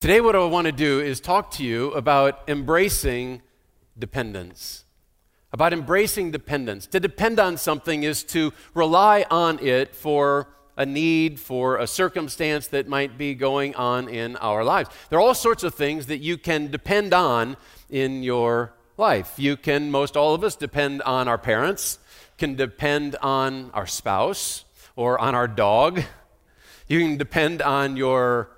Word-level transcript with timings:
Today, 0.00 0.22
what 0.22 0.34
I 0.34 0.42
want 0.46 0.64
to 0.64 0.72
do 0.72 0.98
is 0.98 1.20
talk 1.20 1.50
to 1.56 1.62
you 1.62 1.92
about 1.92 2.40
embracing 2.48 3.42
dependence. 3.98 4.86
About 5.52 5.74
embracing 5.74 6.30
dependence. 6.30 6.86
To 6.86 7.00
depend 7.00 7.38
on 7.38 7.58
something 7.58 8.02
is 8.02 8.24
to 8.24 8.54
rely 8.72 9.26
on 9.30 9.58
it 9.58 9.94
for 9.94 10.48
a 10.74 10.86
need, 10.86 11.38
for 11.38 11.76
a 11.76 11.86
circumstance 11.86 12.68
that 12.68 12.88
might 12.88 13.18
be 13.18 13.34
going 13.34 13.74
on 13.74 14.08
in 14.08 14.36
our 14.36 14.64
lives. 14.64 14.88
There 15.10 15.18
are 15.18 15.22
all 15.22 15.34
sorts 15.34 15.64
of 15.64 15.74
things 15.74 16.06
that 16.06 16.20
you 16.20 16.38
can 16.38 16.70
depend 16.70 17.12
on 17.12 17.58
in 17.90 18.22
your 18.22 18.72
life. 18.96 19.34
You 19.36 19.58
can, 19.58 19.90
most 19.90 20.16
all 20.16 20.32
of 20.32 20.42
us, 20.42 20.56
depend 20.56 21.02
on 21.02 21.28
our 21.28 21.36
parents, 21.36 21.98
can 22.38 22.54
depend 22.54 23.16
on 23.16 23.70
our 23.74 23.86
spouse 23.86 24.64
or 24.96 25.20
on 25.20 25.34
our 25.34 25.46
dog. 25.46 26.02
You 26.88 27.00
can 27.00 27.18
depend 27.18 27.60
on 27.60 27.98
your 27.98 28.48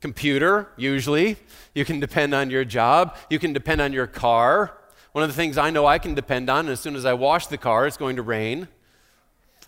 computer, 0.00 0.68
usually. 0.76 1.36
You 1.74 1.84
can 1.84 2.00
depend 2.00 2.34
on 2.34 2.50
your 2.50 2.64
job. 2.64 3.16
You 3.28 3.38
can 3.38 3.52
depend 3.52 3.80
on 3.80 3.92
your 3.92 4.06
car. 4.06 4.76
One 5.12 5.24
of 5.24 5.30
the 5.30 5.36
things 5.36 5.58
I 5.58 5.70
know 5.70 5.86
I 5.86 5.98
can 5.98 6.14
depend 6.14 6.48
on, 6.48 6.68
as 6.68 6.80
soon 6.80 6.96
as 6.96 7.04
I 7.04 7.14
wash 7.14 7.48
the 7.48 7.58
car, 7.58 7.86
it's 7.86 7.96
going 7.96 8.16
to 8.16 8.22
rain. 8.22 8.68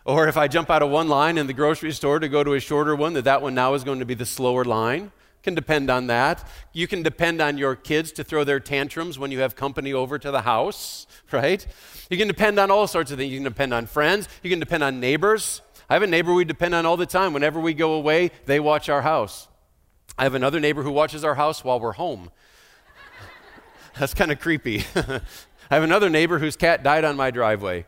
Or 0.04 0.26
if 0.26 0.36
I 0.36 0.48
jump 0.48 0.70
out 0.70 0.82
of 0.82 0.90
one 0.90 1.08
line 1.08 1.38
in 1.38 1.46
the 1.46 1.52
grocery 1.52 1.92
store 1.92 2.18
to 2.18 2.28
go 2.28 2.42
to 2.42 2.54
a 2.54 2.60
shorter 2.60 2.96
one, 2.96 3.12
that 3.14 3.24
that 3.24 3.42
one 3.42 3.54
now 3.54 3.74
is 3.74 3.84
going 3.84 4.00
to 4.00 4.04
be 4.04 4.14
the 4.14 4.26
slower 4.26 4.64
line. 4.64 5.12
Can 5.42 5.54
depend 5.54 5.90
on 5.90 6.06
that. 6.06 6.48
You 6.72 6.86
can 6.86 7.02
depend 7.02 7.40
on 7.40 7.58
your 7.58 7.74
kids 7.74 8.12
to 8.12 8.24
throw 8.24 8.44
their 8.44 8.60
tantrums 8.60 9.18
when 9.18 9.32
you 9.32 9.40
have 9.40 9.56
company 9.56 9.92
over 9.92 10.16
to 10.18 10.30
the 10.30 10.42
house, 10.42 11.06
right? 11.32 11.66
You 12.08 12.16
can 12.16 12.28
depend 12.28 12.58
on 12.60 12.70
all 12.70 12.86
sorts 12.86 13.10
of 13.10 13.18
things. 13.18 13.32
You 13.32 13.38
can 13.38 13.44
depend 13.44 13.74
on 13.74 13.86
friends. 13.86 14.28
You 14.42 14.50
can 14.50 14.60
depend 14.60 14.84
on 14.84 15.00
neighbors. 15.00 15.62
I 15.90 15.94
have 15.94 16.02
a 16.02 16.06
neighbor 16.06 16.32
we 16.32 16.44
depend 16.44 16.74
on 16.74 16.86
all 16.86 16.96
the 16.96 17.06
time. 17.06 17.32
Whenever 17.32 17.58
we 17.60 17.74
go 17.74 17.94
away, 17.94 18.30
they 18.46 18.60
watch 18.60 18.88
our 18.88 19.02
house. 19.02 19.48
I 20.18 20.24
have 20.24 20.34
another 20.34 20.60
neighbor 20.60 20.82
who 20.82 20.90
watches 20.90 21.24
our 21.24 21.34
house 21.34 21.64
while 21.64 21.80
we're 21.80 21.92
home. 21.92 22.30
That's 23.98 24.14
kind 24.14 24.30
of 24.30 24.40
creepy. 24.40 24.84
I 24.94 25.74
have 25.74 25.82
another 25.82 26.10
neighbor 26.10 26.38
whose 26.38 26.56
cat 26.56 26.82
died 26.82 27.04
on 27.04 27.16
my 27.16 27.30
driveway 27.30 27.86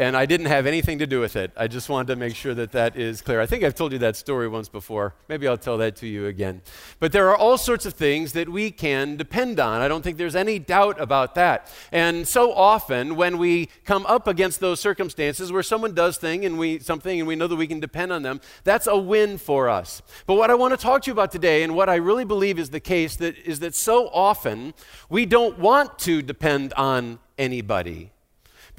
and 0.00 0.16
I 0.16 0.24
didn't 0.24 0.46
have 0.46 0.64
anything 0.64 1.00
to 1.00 1.06
do 1.06 1.20
with 1.20 1.36
it. 1.36 1.52
I 1.58 1.68
just 1.68 1.90
wanted 1.90 2.14
to 2.14 2.16
make 2.16 2.34
sure 2.34 2.54
that 2.54 2.72
that 2.72 2.96
is 2.96 3.20
clear. 3.20 3.38
I 3.38 3.44
think 3.44 3.62
I've 3.62 3.74
told 3.74 3.92
you 3.92 3.98
that 3.98 4.16
story 4.16 4.48
once 4.48 4.70
before. 4.70 5.14
Maybe 5.28 5.46
I'll 5.46 5.58
tell 5.58 5.76
that 5.76 5.94
to 5.96 6.06
you 6.06 6.24
again. 6.24 6.62
But 7.00 7.12
there 7.12 7.28
are 7.28 7.36
all 7.36 7.58
sorts 7.58 7.84
of 7.84 7.92
things 7.92 8.32
that 8.32 8.48
we 8.48 8.70
can 8.70 9.18
depend 9.18 9.60
on. 9.60 9.82
I 9.82 9.88
don't 9.88 10.00
think 10.00 10.16
there's 10.16 10.34
any 10.34 10.58
doubt 10.58 10.98
about 10.98 11.34
that. 11.34 11.70
And 11.92 12.26
so 12.26 12.54
often 12.54 13.14
when 13.14 13.36
we 13.36 13.68
come 13.84 14.06
up 14.06 14.26
against 14.26 14.58
those 14.60 14.80
circumstances 14.80 15.52
where 15.52 15.62
someone 15.62 15.92
does 15.92 16.16
thing 16.16 16.46
and 16.46 16.58
we 16.58 16.78
something 16.78 17.20
and 17.20 17.28
we 17.28 17.36
know 17.36 17.46
that 17.46 17.56
we 17.56 17.66
can 17.66 17.78
depend 17.78 18.10
on 18.10 18.22
them, 18.22 18.40
that's 18.64 18.86
a 18.86 18.96
win 18.96 19.36
for 19.36 19.68
us. 19.68 20.00
But 20.26 20.36
what 20.36 20.48
I 20.48 20.54
want 20.54 20.72
to 20.72 20.78
talk 20.78 21.02
to 21.02 21.08
you 21.08 21.12
about 21.12 21.30
today 21.30 21.62
and 21.62 21.74
what 21.74 21.90
I 21.90 21.96
really 21.96 22.24
believe 22.24 22.58
is 22.58 22.70
the 22.70 22.80
case 22.80 23.16
that 23.16 23.36
is 23.36 23.60
that 23.60 23.74
so 23.74 24.08
often 24.14 24.72
we 25.10 25.26
don't 25.26 25.58
want 25.58 25.98
to 25.98 26.22
depend 26.22 26.72
on 26.72 27.18
anybody 27.36 28.12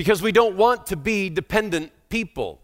because 0.02 0.20
we 0.20 0.32
don't 0.32 0.58
want 0.58 0.88
to 0.88 0.96
be 0.96 1.30
dependent 1.30 1.92
people. 2.10 2.60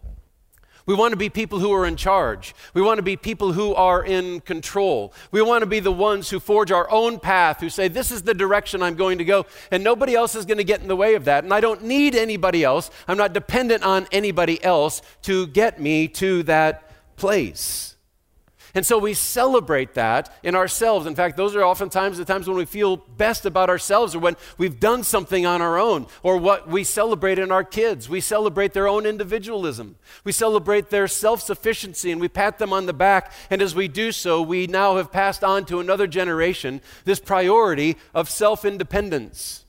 We 0.87 0.95
want 0.95 1.11
to 1.11 1.17
be 1.17 1.29
people 1.29 1.59
who 1.59 1.71
are 1.71 1.85
in 1.85 1.95
charge. 1.95 2.55
We 2.73 2.81
want 2.81 2.97
to 2.97 3.03
be 3.03 3.15
people 3.15 3.53
who 3.53 3.75
are 3.75 4.03
in 4.03 4.39
control. 4.39 5.13
We 5.29 5.43
want 5.43 5.61
to 5.61 5.67
be 5.67 5.79
the 5.79 5.91
ones 5.91 6.31
who 6.31 6.39
forge 6.39 6.71
our 6.71 6.89
own 6.89 7.19
path, 7.19 7.59
who 7.59 7.69
say, 7.69 7.89
This 7.89 8.09
is 8.09 8.23
the 8.23 8.33
direction 8.33 8.81
I'm 8.81 8.95
going 8.95 9.19
to 9.19 9.23
go, 9.23 9.45
and 9.69 9.83
nobody 9.83 10.15
else 10.15 10.33
is 10.33 10.47
going 10.47 10.57
to 10.57 10.63
get 10.63 10.81
in 10.81 10.87
the 10.87 10.95
way 10.95 11.13
of 11.13 11.25
that. 11.25 11.43
And 11.43 11.53
I 11.53 11.59
don't 11.59 11.83
need 11.83 12.15
anybody 12.15 12.63
else. 12.63 12.89
I'm 13.07 13.17
not 13.17 13.33
dependent 13.33 13.83
on 13.83 14.07
anybody 14.11 14.63
else 14.63 15.03
to 15.21 15.45
get 15.45 15.79
me 15.79 16.07
to 16.07 16.41
that 16.43 16.89
place. 17.17 17.96
And 18.77 18.85
so 18.85 18.99
we 18.99 19.15
celebrate 19.15 19.95
that 19.95 20.31
in 20.43 20.53
ourselves. 20.53 21.07
In 21.07 21.15
fact, 21.15 21.35
those 21.35 21.55
are 21.55 21.63
oftentimes 21.63 22.19
the 22.19 22.25
times 22.25 22.47
when 22.47 22.57
we 22.57 22.65
feel 22.65 22.97
best 22.97 23.47
about 23.47 23.71
ourselves 23.71 24.13
or 24.13 24.19
when 24.19 24.35
we've 24.59 24.79
done 24.79 25.03
something 25.03 25.47
on 25.47 25.63
our 25.63 25.79
own 25.79 26.05
or 26.21 26.37
what 26.37 26.67
we 26.67 26.83
celebrate 26.83 27.39
in 27.39 27.51
our 27.51 27.63
kids. 27.63 28.07
We 28.07 28.21
celebrate 28.21 28.73
their 28.73 28.87
own 28.87 29.07
individualism. 29.07 29.95
We 30.23 30.31
celebrate 30.31 30.91
their 30.91 31.07
self 31.07 31.41
sufficiency 31.41 32.11
and 32.11 32.21
we 32.21 32.27
pat 32.27 32.59
them 32.59 32.71
on 32.71 32.85
the 32.85 32.93
back. 32.93 33.31
And 33.49 33.63
as 33.63 33.73
we 33.73 33.87
do 33.87 34.11
so, 34.11 34.43
we 34.43 34.67
now 34.67 34.97
have 34.97 35.11
passed 35.11 35.43
on 35.43 35.65
to 35.65 35.79
another 35.79 36.05
generation 36.05 36.79
this 37.03 37.19
priority 37.19 37.97
of 38.13 38.29
self 38.29 38.63
independence. 38.63 39.65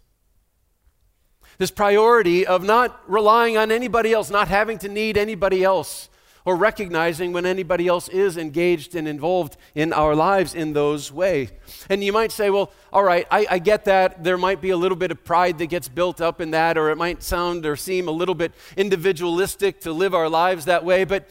This 1.57 1.71
priority 1.71 2.47
of 2.47 2.63
not 2.63 3.01
relying 3.11 3.57
on 3.57 3.73
anybody 3.73 4.13
else, 4.13 4.29
not 4.29 4.49
having 4.49 4.77
to 4.81 4.89
need 4.91 5.17
anybody 5.17 5.65
else 5.65 6.11
or 6.49 6.57
recognizing 6.57 7.35
when 7.35 7.45
anybody 7.45 7.87
else 7.87 8.09
is 8.09 8.39
engaged 8.39 8.95
and 8.95 9.07
involved 9.07 9.59
in 9.75 9.93
our 9.93 10.15
lives 10.15 10.55
in 10.55 10.73
those 10.73 11.13
ways. 11.13 11.51
And 11.91 12.03
you 12.03 12.11
might 12.11 12.33
say, 12.33 12.49
well, 12.49 12.73
all 12.91 13.03
right, 13.03 13.27
I, 13.31 13.47
I, 13.51 13.59
get 13.59 13.85
that. 13.85 14.25
There 14.25 14.39
might 14.39 14.63
be 14.63 14.71
a 14.71 14.77
little 14.79 14.97
bit 14.97 15.11
of 15.11 15.23
pride 15.23 15.59
that 15.59 15.67
gets 15.67 15.89
built 15.89 16.23
up 16.23 16.41
in 16.41 16.53
that, 16.53 16.79
or 16.79 16.89
it 16.89 16.97
might 16.97 17.23
sound 17.23 17.67
or 17.67 17.77
seem 17.77 18.09
a 18.09 18.13
little 18.13 18.35
bit 18.35 18.53
individualistic 18.79 19.83
to 19.83 19.93
live 19.93 20.15
our 20.15 20.31
lives 20.31 20.65
that 20.65 20.87
way, 20.87 21.05
but, 21.05 21.29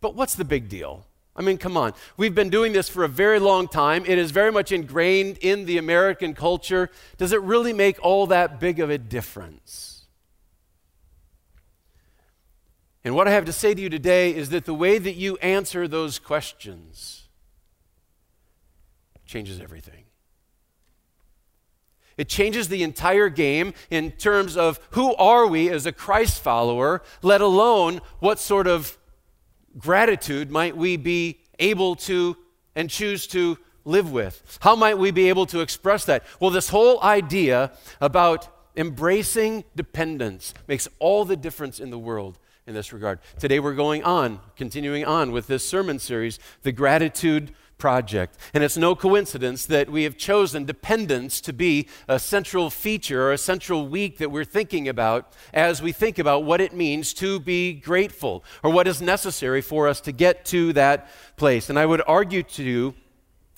but 0.00 0.14
what's 0.14 0.36
the 0.36 0.44
big 0.44 0.68
deal? 0.68 1.08
I 1.34 1.42
mean, 1.42 1.58
come 1.58 1.76
on. 1.76 1.92
We've 2.16 2.32
been 2.32 2.48
doing 2.48 2.72
this 2.72 2.88
for 2.88 3.02
a 3.02 3.08
very 3.08 3.40
long 3.40 3.66
time. 3.66 4.04
It 4.06 4.16
is 4.16 4.30
very 4.30 4.52
much 4.52 4.70
ingrained 4.70 5.38
in 5.38 5.66
the 5.66 5.78
American 5.78 6.34
culture. 6.34 6.88
Does 7.18 7.32
it 7.32 7.42
really 7.42 7.72
make 7.72 7.98
all 8.00 8.28
that 8.28 8.60
big 8.60 8.78
of 8.78 8.90
a 8.90 8.98
difference? 8.98 9.91
And 13.04 13.14
what 13.14 13.26
I 13.26 13.32
have 13.32 13.44
to 13.46 13.52
say 13.52 13.74
to 13.74 13.80
you 13.80 13.88
today 13.88 14.34
is 14.34 14.50
that 14.50 14.64
the 14.64 14.74
way 14.74 14.98
that 14.98 15.14
you 15.14 15.36
answer 15.38 15.88
those 15.88 16.18
questions 16.18 17.28
changes 19.26 19.60
everything. 19.60 20.04
It 22.16 22.28
changes 22.28 22.68
the 22.68 22.82
entire 22.82 23.28
game 23.28 23.74
in 23.90 24.12
terms 24.12 24.56
of 24.56 24.78
who 24.90 25.14
are 25.16 25.46
we 25.46 25.70
as 25.70 25.86
a 25.86 25.92
Christ 25.92 26.42
follower, 26.42 27.02
let 27.22 27.40
alone 27.40 28.00
what 28.20 28.38
sort 28.38 28.66
of 28.66 28.98
gratitude 29.78 30.50
might 30.50 30.76
we 30.76 30.96
be 30.96 31.40
able 31.58 31.96
to 31.96 32.36
and 32.74 32.90
choose 32.90 33.26
to 33.28 33.58
live 33.84 34.12
with? 34.12 34.58
How 34.60 34.76
might 34.76 34.98
we 34.98 35.10
be 35.10 35.28
able 35.28 35.46
to 35.46 35.60
express 35.60 36.04
that? 36.04 36.24
Well, 36.40 36.50
this 36.50 36.68
whole 36.68 37.02
idea 37.02 37.72
about 38.00 38.48
embracing 38.76 39.64
dependence 39.74 40.54
makes 40.66 40.88
all 40.98 41.24
the 41.24 41.36
difference 41.36 41.80
in 41.80 41.90
the 41.90 41.98
world 41.98 42.38
in 42.66 42.74
this 42.74 42.92
regard. 42.92 43.18
Today 43.38 43.58
we're 43.58 43.74
going 43.74 44.04
on, 44.04 44.38
continuing 44.56 45.04
on 45.04 45.32
with 45.32 45.48
this 45.48 45.68
sermon 45.68 45.98
series, 45.98 46.38
The 46.62 46.70
Gratitude 46.70 47.52
Project. 47.76 48.38
And 48.54 48.62
it's 48.62 48.76
no 48.76 48.94
coincidence 48.94 49.66
that 49.66 49.90
we 49.90 50.04
have 50.04 50.16
chosen 50.16 50.64
dependence 50.64 51.40
to 51.40 51.52
be 51.52 51.88
a 52.06 52.20
central 52.20 52.70
feature 52.70 53.24
or 53.24 53.32
a 53.32 53.38
central 53.38 53.88
week 53.88 54.18
that 54.18 54.30
we're 54.30 54.44
thinking 54.44 54.88
about 54.88 55.32
as 55.52 55.82
we 55.82 55.90
think 55.90 56.20
about 56.20 56.44
what 56.44 56.60
it 56.60 56.72
means 56.72 57.12
to 57.14 57.40
be 57.40 57.72
grateful 57.72 58.44
or 58.62 58.70
what 58.70 58.86
is 58.86 59.02
necessary 59.02 59.60
for 59.60 59.88
us 59.88 60.00
to 60.02 60.12
get 60.12 60.44
to 60.44 60.72
that 60.74 61.08
place. 61.36 61.68
And 61.68 61.76
I 61.76 61.86
would 61.86 62.02
argue 62.06 62.44
to 62.44 62.62
you 62.62 62.94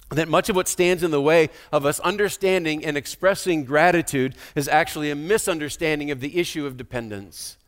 that 0.08 0.28
much 0.28 0.48
of 0.48 0.56
what 0.56 0.68
stands 0.68 1.02
in 1.02 1.10
the 1.10 1.20
way 1.20 1.50
of 1.70 1.84
us 1.84 2.00
understanding 2.00 2.82
and 2.82 2.96
expressing 2.96 3.66
gratitude 3.66 4.34
is 4.54 4.66
actually 4.66 5.10
a 5.10 5.14
misunderstanding 5.14 6.10
of 6.10 6.20
the 6.20 6.38
issue 6.38 6.64
of 6.64 6.78
dependence. 6.78 7.58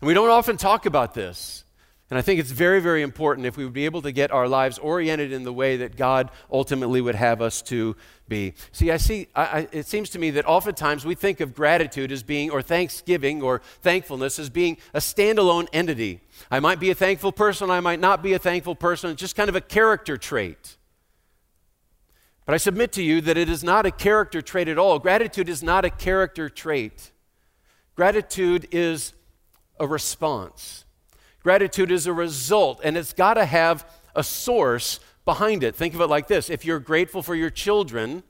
And 0.00 0.08
we 0.08 0.14
don't 0.14 0.30
often 0.30 0.56
talk 0.56 0.86
about 0.86 1.14
this. 1.14 1.64
And 2.10 2.18
I 2.18 2.22
think 2.22 2.38
it's 2.38 2.50
very, 2.50 2.80
very 2.80 3.02
important 3.02 3.46
if 3.46 3.56
we 3.56 3.64
would 3.64 3.72
be 3.72 3.86
able 3.86 4.02
to 4.02 4.12
get 4.12 4.30
our 4.30 4.46
lives 4.46 4.78
oriented 4.78 5.32
in 5.32 5.42
the 5.42 5.52
way 5.52 5.78
that 5.78 5.96
God 5.96 6.30
ultimately 6.52 7.00
would 7.00 7.14
have 7.14 7.40
us 7.40 7.62
to 7.62 7.96
be. 8.28 8.54
See, 8.72 8.90
I 8.90 8.98
see, 8.98 9.28
I, 9.34 9.42
I, 9.42 9.68
it 9.72 9.86
seems 9.86 10.10
to 10.10 10.18
me 10.18 10.30
that 10.32 10.44
oftentimes 10.46 11.06
we 11.06 11.14
think 11.14 11.40
of 11.40 11.54
gratitude 11.54 12.12
as 12.12 12.22
being, 12.22 12.50
or 12.50 12.60
thanksgiving 12.60 13.42
or 13.42 13.62
thankfulness 13.80 14.38
as 14.38 14.50
being 14.50 14.76
a 14.92 14.98
standalone 14.98 15.66
entity. 15.72 16.20
I 16.50 16.60
might 16.60 16.78
be 16.78 16.90
a 16.90 16.94
thankful 16.94 17.32
person, 17.32 17.70
I 17.70 17.80
might 17.80 18.00
not 18.00 18.22
be 18.22 18.34
a 18.34 18.38
thankful 18.38 18.74
person. 18.74 19.10
It's 19.10 19.20
just 19.20 19.34
kind 19.34 19.48
of 19.48 19.56
a 19.56 19.60
character 19.62 20.18
trait. 20.18 20.76
But 22.44 22.54
I 22.54 22.58
submit 22.58 22.92
to 22.92 23.02
you 23.02 23.22
that 23.22 23.38
it 23.38 23.48
is 23.48 23.64
not 23.64 23.86
a 23.86 23.90
character 23.90 24.42
trait 24.42 24.68
at 24.68 24.78
all. 24.78 24.98
Gratitude 24.98 25.48
is 25.48 25.62
not 25.62 25.86
a 25.86 25.90
character 25.90 26.50
trait. 26.50 27.12
Gratitude 27.96 28.68
is 28.70 29.14
a 29.78 29.86
response. 29.86 30.84
Gratitude 31.42 31.90
is 31.90 32.06
a 32.06 32.12
result, 32.12 32.80
and 32.82 32.96
it's 32.96 33.12
got 33.12 33.34
to 33.34 33.44
have 33.44 33.88
a 34.14 34.22
source 34.22 35.00
behind 35.24 35.62
it. 35.62 35.74
Think 35.74 35.94
of 35.94 36.00
it 36.00 36.06
like 36.06 36.28
this 36.28 36.50
if 36.50 36.64
you're 36.64 36.78
grateful 36.78 37.22
for 37.22 37.34
your 37.34 37.50
children, 37.50 38.22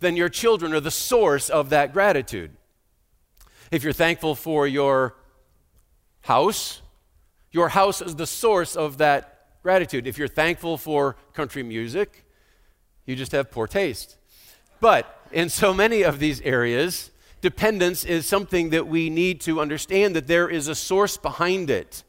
then 0.00 0.16
your 0.16 0.28
children 0.28 0.72
are 0.72 0.80
the 0.80 0.90
source 0.90 1.48
of 1.48 1.70
that 1.70 1.92
gratitude. 1.92 2.50
If 3.70 3.82
you're 3.82 3.92
thankful 3.92 4.34
for 4.34 4.66
your 4.66 5.16
house, 6.20 6.82
your 7.50 7.70
house 7.70 8.02
is 8.02 8.16
the 8.16 8.26
source 8.26 8.76
of 8.76 8.98
that 8.98 9.46
gratitude. 9.62 10.06
If 10.06 10.18
you're 10.18 10.28
thankful 10.28 10.76
for 10.76 11.16
country 11.32 11.62
music, 11.62 12.24
you 13.06 13.16
just 13.16 13.32
have 13.32 13.50
poor 13.50 13.66
taste. 13.66 14.16
But 14.80 15.26
in 15.32 15.48
so 15.48 15.72
many 15.72 16.02
of 16.02 16.18
these 16.18 16.40
areas, 16.42 17.11
dependence 17.42 18.04
is 18.04 18.24
something 18.24 18.70
that 18.70 18.86
we 18.86 19.10
need 19.10 19.42
to 19.42 19.60
understand 19.60 20.16
that 20.16 20.26
there 20.26 20.48
is 20.48 20.68
a 20.68 20.74
source 20.74 21.18
behind 21.18 21.68
it. 21.68 22.04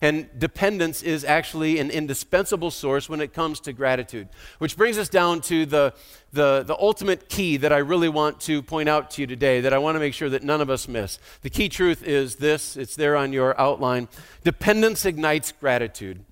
And 0.00 0.28
dependence 0.38 1.02
is 1.02 1.24
actually 1.24 1.78
an 1.78 1.90
indispensable 1.90 2.70
source 2.70 3.08
when 3.08 3.20
it 3.20 3.32
comes 3.32 3.60
to 3.60 3.72
gratitude. 3.72 4.28
Which 4.58 4.76
brings 4.76 4.98
us 4.98 5.08
down 5.08 5.40
to 5.42 5.64
the, 5.66 5.94
the, 6.32 6.64
the 6.66 6.76
ultimate 6.78 7.28
key 7.28 7.56
that 7.58 7.72
I 7.72 7.78
really 7.78 8.08
want 8.08 8.40
to 8.42 8.62
point 8.62 8.88
out 8.88 9.10
to 9.12 9.22
you 9.22 9.26
today, 9.26 9.60
that 9.62 9.72
I 9.72 9.78
want 9.78 9.96
to 9.96 10.00
make 10.00 10.14
sure 10.14 10.28
that 10.28 10.42
none 10.42 10.60
of 10.60 10.70
us 10.70 10.86
miss. 10.86 11.18
The 11.42 11.50
key 11.50 11.68
truth 11.68 12.02
is 12.02 12.36
this 12.36 12.76
it's 12.76 12.94
there 12.94 13.16
on 13.16 13.32
your 13.32 13.58
outline 13.60 14.08
dependence 14.44 15.04
ignites 15.04 15.50
gratitude. 15.52 16.24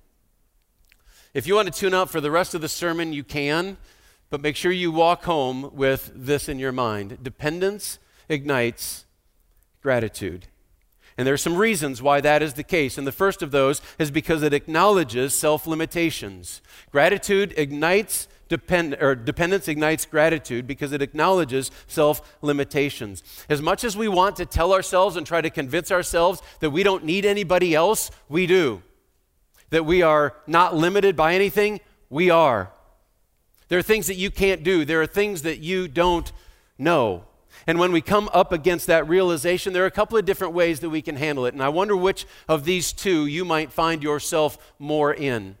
If 1.33 1.45
you 1.47 1.55
want 1.55 1.73
to 1.73 1.77
tune 1.77 1.93
out 1.93 2.09
for 2.09 2.21
the 2.21 2.31
rest 2.31 2.55
of 2.55 2.61
the 2.61 2.69
sermon, 2.69 3.11
you 3.11 3.23
can, 3.23 3.77
but 4.29 4.41
make 4.41 4.55
sure 4.55 4.71
you 4.71 4.91
walk 4.91 5.25
home 5.25 5.71
with 5.73 6.11
this 6.15 6.47
in 6.47 6.59
your 6.59 6.71
mind. 6.71 7.17
Dependence 7.21 7.99
ignites 8.29 9.05
gratitude. 9.81 10.47
And 11.17 11.25
there 11.25 11.33
are 11.33 11.37
some 11.37 11.55
reasons 11.55 12.01
why 12.01 12.19
that 12.21 12.41
is 12.41 12.55
the 12.55 12.63
case. 12.63 12.97
And 12.97 13.07
the 13.07 13.11
first 13.11 13.41
of 13.41 13.51
those 13.51 13.81
is 13.97 14.11
because 14.11 14.43
it 14.43 14.53
acknowledges 14.53 15.33
self 15.33 15.65
limitations. 15.65 16.61
Gratitude 16.91 17.53
ignites 17.55 18.27
depend, 18.49 18.97
or 18.99 19.15
dependence 19.15 19.67
ignites 19.67 20.05
gratitude 20.05 20.67
because 20.67 20.91
it 20.91 21.01
acknowledges 21.01 21.71
self 21.87 22.37
limitations. 22.41 23.23
As 23.49 23.61
much 23.61 23.83
as 23.83 23.95
we 23.95 24.07
want 24.07 24.35
to 24.37 24.45
tell 24.45 24.73
ourselves 24.73 25.15
and 25.15 25.25
try 25.25 25.41
to 25.41 25.49
convince 25.49 25.91
ourselves 25.91 26.41
that 26.59 26.71
we 26.71 26.83
don't 26.83 27.05
need 27.05 27.25
anybody 27.25 27.73
else, 27.73 28.11
we 28.27 28.45
do. 28.45 28.83
That 29.69 29.85
we 29.85 30.01
are 30.01 30.35
not 30.47 30.75
limited 30.75 31.15
by 31.15 31.33
anything, 31.33 31.79
we 32.09 32.29
are. 32.29 32.71
There 33.67 33.79
are 33.79 33.83
things 33.83 34.07
that 34.07 34.15
you 34.15 34.29
can't 34.29 34.63
do, 34.63 34.85
there 34.85 35.01
are 35.01 35.07
things 35.07 35.41
that 35.43 35.59
you 35.59 35.87
don't 35.87 36.31
know. 36.77 37.23
And 37.67 37.79
when 37.79 37.91
we 37.91 38.01
come 38.01 38.29
up 38.33 38.51
against 38.51 38.87
that 38.87 39.07
realization, 39.07 39.73
there 39.73 39.83
are 39.83 39.87
a 39.87 39.91
couple 39.91 40.17
of 40.17 40.25
different 40.25 40.53
ways 40.53 40.81
that 40.81 40.89
we 40.89 41.01
can 41.01 41.15
handle 41.15 41.45
it. 41.45 41.53
And 41.53 41.63
I 41.63 41.69
wonder 41.69 41.95
which 41.95 42.27
of 42.47 42.63
these 42.63 42.93
two 42.93 43.25
you 43.25 43.43
might 43.43 43.71
find 43.71 44.03
yourself 44.03 44.57
more 44.77 45.13
in. 45.13 45.57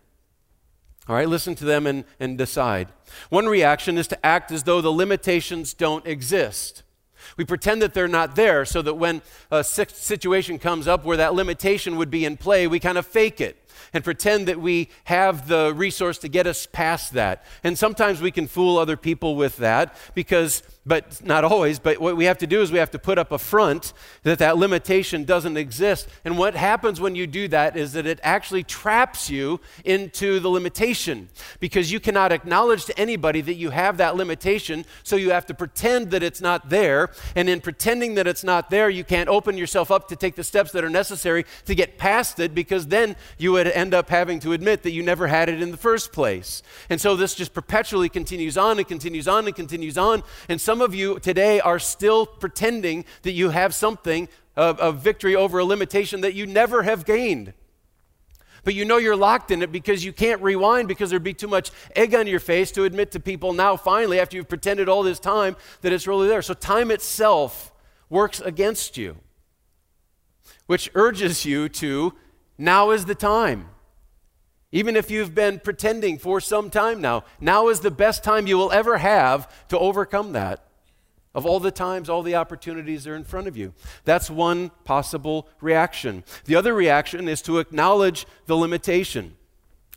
All 1.07 1.15
right, 1.15 1.29
listen 1.29 1.55
to 1.55 1.65
them 1.65 1.87
and, 1.87 2.03
and 2.19 2.37
decide. 2.37 2.89
One 3.29 3.45
reaction 3.45 3.97
is 3.97 4.07
to 4.07 4.25
act 4.25 4.51
as 4.51 4.63
though 4.63 4.81
the 4.81 4.91
limitations 4.91 5.73
don't 5.73 6.05
exist. 6.05 6.83
We 7.37 7.45
pretend 7.45 7.81
that 7.81 7.93
they're 7.93 8.07
not 8.07 8.35
there 8.35 8.65
so 8.65 8.81
that 8.83 8.95
when 8.95 9.21
a 9.49 9.63
situation 9.63 10.59
comes 10.59 10.87
up 10.87 11.05
where 11.05 11.17
that 11.17 11.33
limitation 11.33 11.97
would 11.97 12.11
be 12.11 12.25
in 12.25 12.37
play, 12.37 12.67
we 12.67 12.79
kind 12.79 12.97
of 12.97 13.05
fake 13.05 13.41
it 13.41 13.57
and 13.93 14.03
pretend 14.03 14.47
that 14.47 14.59
we 14.59 14.89
have 15.05 15.47
the 15.47 15.73
resource 15.75 16.17
to 16.19 16.27
get 16.27 16.47
us 16.47 16.65
past 16.65 17.13
that. 17.13 17.43
And 17.63 17.77
sometimes 17.77 18.21
we 18.21 18.31
can 18.31 18.47
fool 18.47 18.77
other 18.77 18.97
people 18.97 19.35
with 19.35 19.57
that 19.57 19.95
because 20.13 20.63
but 20.85 21.25
not 21.25 21.43
always. 21.43 21.79
But 21.79 21.99
what 21.99 22.15
we 22.15 22.25
have 22.25 22.37
to 22.39 22.47
do 22.47 22.61
is 22.61 22.71
we 22.71 22.77
have 22.77 22.91
to 22.91 22.99
put 22.99 23.17
up 23.17 23.31
a 23.31 23.39
front 23.39 23.93
that 24.23 24.39
that 24.39 24.57
limitation 24.57 25.23
doesn't 25.23 25.57
exist. 25.57 26.07
And 26.23 26.37
what 26.37 26.55
happens 26.55 27.01
when 27.01 27.15
you 27.15 27.25
do 27.25 27.47
that 27.47 27.75
is 27.75 27.93
that 27.93 28.05
it 28.05 28.19
actually 28.21 28.63
traps 28.63 29.29
you 29.29 29.59
into 29.83 30.39
the 30.39 30.49
limitation 30.49 31.29
because 31.59 31.91
you 31.91 31.99
cannot 31.99 32.31
acknowledge 32.31 32.85
to 32.85 32.99
anybody 32.99 33.41
that 33.41 33.55
you 33.55 33.71
have 33.71 33.97
that 33.97 34.15
limitation. 34.15 34.85
So 35.03 35.15
you 35.15 35.31
have 35.31 35.45
to 35.47 35.53
pretend 35.53 36.11
that 36.11 36.21
it's 36.21 36.41
not 36.41 36.69
there. 36.69 37.09
And 37.35 37.49
in 37.49 37.61
pretending 37.61 38.15
that 38.15 38.27
it's 38.27 38.43
not 38.43 38.69
there, 38.69 38.89
you 38.89 39.03
can't 39.03 39.29
open 39.29 39.57
yourself 39.57 39.89
up 39.89 40.07
to 40.09 40.15
take 40.15 40.35
the 40.35 40.43
steps 40.43 40.71
that 40.73 40.83
are 40.83 40.89
necessary 40.89 41.45
to 41.65 41.73
get 41.73 41.97
past 41.97 42.39
it 42.39 42.53
because 42.53 42.87
then 42.87 43.15
you 43.37 43.53
would 43.53 43.64
end 43.65 43.95
up 43.95 44.09
having 44.09 44.39
to 44.41 44.53
admit 44.53 44.83
that 44.83 44.91
you 44.91 45.01
never 45.01 45.25
had 45.27 45.49
it 45.49 45.61
in 45.61 45.71
the 45.71 45.77
first 45.77 46.11
place. 46.11 46.61
And 46.89 47.01
so 47.01 47.15
this 47.15 47.33
just 47.33 47.53
perpetually 47.53 48.09
continues 48.09 48.55
on 48.55 48.77
and 48.77 48.87
continues 48.87 49.27
on 49.27 49.47
and 49.47 49.55
continues 49.55 49.97
on. 49.97 50.21
And 50.47 50.61
some 50.61 50.75
some 50.75 50.81
of 50.81 50.93
you 50.93 51.19
today 51.19 51.61
are 51.61 51.79
still 51.79 52.25
pretending 52.25 53.05
that 53.21 53.31
you 53.31 53.51
have 53.51 53.73
something 53.73 54.27
of, 54.57 54.77
of 54.81 54.99
victory 54.99 55.33
over 55.33 55.59
a 55.59 55.63
limitation 55.63 56.19
that 56.19 56.33
you 56.33 56.45
never 56.45 56.83
have 56.83 57.05
gained. 57.05 57.53
But 58.65 58.73
you 58.73 58.83
know 58.83 58.97
you're 58.97 59.15
locked 59.15 59.51
in 59.51 59.61
it 59.61 59.71
because 59.71 60.03
you 60.03 60.11
can't 60.11 60.41
rewind 60.41 60.89
because 60.89 61.11
there'd 61.11 61.23
be 61.23 61.33
too 61.33 61.47
much 61.47 61.71
egg 61.95 62.13
on 62.13 62.27
your 62.27 62.41
face 62.41 62.73
to 62.73 62.83
admit 62.83 63.11
to 63.11 63.21
people 63.21 63.53
now, 63.53 63.77
finally, 63.77 64.19
after 64.19 64.35
you've 64.35 64.49
pretended 64.49 64.89
all 64.89 65.01
this 65.01 65.17
time, 65.17 65.55
that 65.79 65.93
it's 65.93 66.07
really 66.07 66.27
there. 66.27 66.41
So 66.41 66.53
time 66.53 66.91
itself 66.91 67.71
works 68.09 68.41
against 68.41 68.97
you, 68.97 69.15
which 70.65 70.91
urges 70.93 71.45
you 71.45 71.69
to 71.69 72.13
now 72.57 72.91
is 72.91 73.05
the 73.05 73.15
time. 73.15 73.69
Even 74.71 74.95
if 74.95 75.09
you've 75.09 75.33
been 75.33 75.59
pretending 75.59 76.17
for 76.17 76.41
some 76.41 76.69
time 76.69 76.99
now, 76.99 77.23
now 77.39 77.69
is 77.69 77.79
the 77.79 77.91
best 77.91 78.23
time 78.23 78.47
you 78.47 78.57
will 78.57 78.71
ever 78.71 78.97
have 78.97 79.67
to 79.69 79.79
overcome 79.79 80.33
that 80.33 80.65
of 81.35 81.45
all 81.45 81.59
the 81.59 81.69
times, 81.69 82.09
all 82.09 82.23
the 82.23 82.35
opportunities 82.35 83.05
are 83.05 83.15
in 83.15 83.25
front 83.25 83.47
of 83.47 83.57
you. 83.57 83.73
That's 84.05 84.29
one 84.29 84.71
possible 84.85 85.49
reaction. 85.59 86.23
The 86.45 86.55
other 86.55 86.73
reaction 86.73 87.27
is 87.27 87.41
to 87.43 87.59
acknowledge 87.59 88.25
the 88.45 88.55
limitation. 88.55 89.35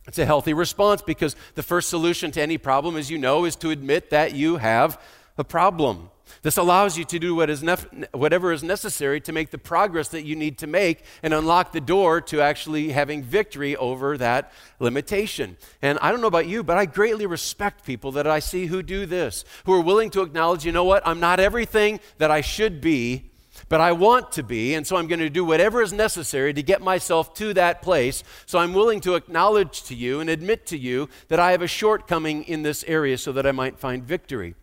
It's 0.09 0.19
a 0.19 0.27
healthy 0.27 0.53
response 0.53 1.01
because 1.01 1.37
the 1.55 1.63
first 1.63 1.89
solution 1.89 2.33
to 2.33 2.43
any 2.43 2.59
problem, 2.59 2.97
as 2.97 3.09
you 3.09 3.19
know, 3.19 3.45
is 3.45 3.55
to 3.57 3.71
admit 3.71 4.11
that 4.11 4.35
you 4.35 4.57
have 4.57 5.01
a 5.39 5.45
problem. 5.45 6.11
This 6.43 6.57
allows 6.57 6.97
you 6.97 7.05
to 7.05 7.19
do 7.19 7.35
what 7.35 7.51
is 7.51 7.63
nef- 7.63 7.87
whatever 8.13 8.53
is 8.53 8.63
necessary 8.63 9.21
to 9.23 9.33
make 9.33 9.51
the 9.51 9.59
progress 9.59 10.09
that 10.09 10.25
you 10.25 10.37
need 10.37 10.59
to 10.59 10.67
make 10.67 11.05
and 11.23 11.35
unlock 11.35 11.73
the 11.73 11.81
door 11.81 12.21
to 12.23 12.41
actually 12.41 12.91
having 12.91 13.23
victory 13.23 13.77
over 13.77 14.17
that 14.19 14.53
limitation. 14.79 15.57
And 15.83 15.99
I 16.01 16.11
don't 16.11 16.21
know 16.21 16.27
about 16.27 16.47
you, 16.47 16.63
but 16.63 16.79
I 16.79 16.87
greatly 16.87 17.27
respect 17.27 17.85
people 17.85 18.13
that 18.13 18.27
I 18.27 18.39
see 18.39 18.67
who 18.67 18.83
do 18.83 19.07
this, 19.07 19.45
who 19.65 19.73
are 19.73 19.81
willing 19.81 20.11
to 20.11 20.23
acknowledge, 20.23 20.65
you 20.65 20.73
know 20.73 20.85
what, 20.85 21.07
I'm 21.07 21.21
not 21.21 21.41
everything 21.41 22.01
that 22.19 22.31
I 22.31 22.41
should 22.41 22.81
be, 22.81 23.31
but 23.69 23.81
I 23.81 23.93
want 23.93 24.33
to 24.33 24.43
be, 24.43 24.75
and 24.75 24.87
so 24.87 24.97
I'm 24.97 25.09
going 25.09 25.19
to 25.21 25.31
do 25.31 25.45
whatever 25.45 25.83
is 25.83 25.93
necessary 25.93 26.55
to 26.55 26.63
get 26.63 26.81
myself 26.81 27.35
to 27.35 27.53
that 27.55 27.83
place. 27.83 28.23
So 28.47 28.59
I'm 28.59 28.73
willing 28.73 29.01
to 29.01 29.15
acknowledge 29.15 29.83
to 29.85 29.95
you 29.95 30.21
and 30.21 30.31
admit 30.31 30.67
to 30.67 30.79
you 30.79 31.09
that 31.29 31.41
I 31.41 31.51
have 31.51 31.63
a 31.63 31.67
shortcoming 31.67 32.45
in 32.45 32.63
this 32.63 32.85
area 32.85 33.19
so 33.19 33.33
that 33.33 33.47
I 33.47 33.53
might 33.53 33.79
find 33.79 34.05
victory. 34.05 34.55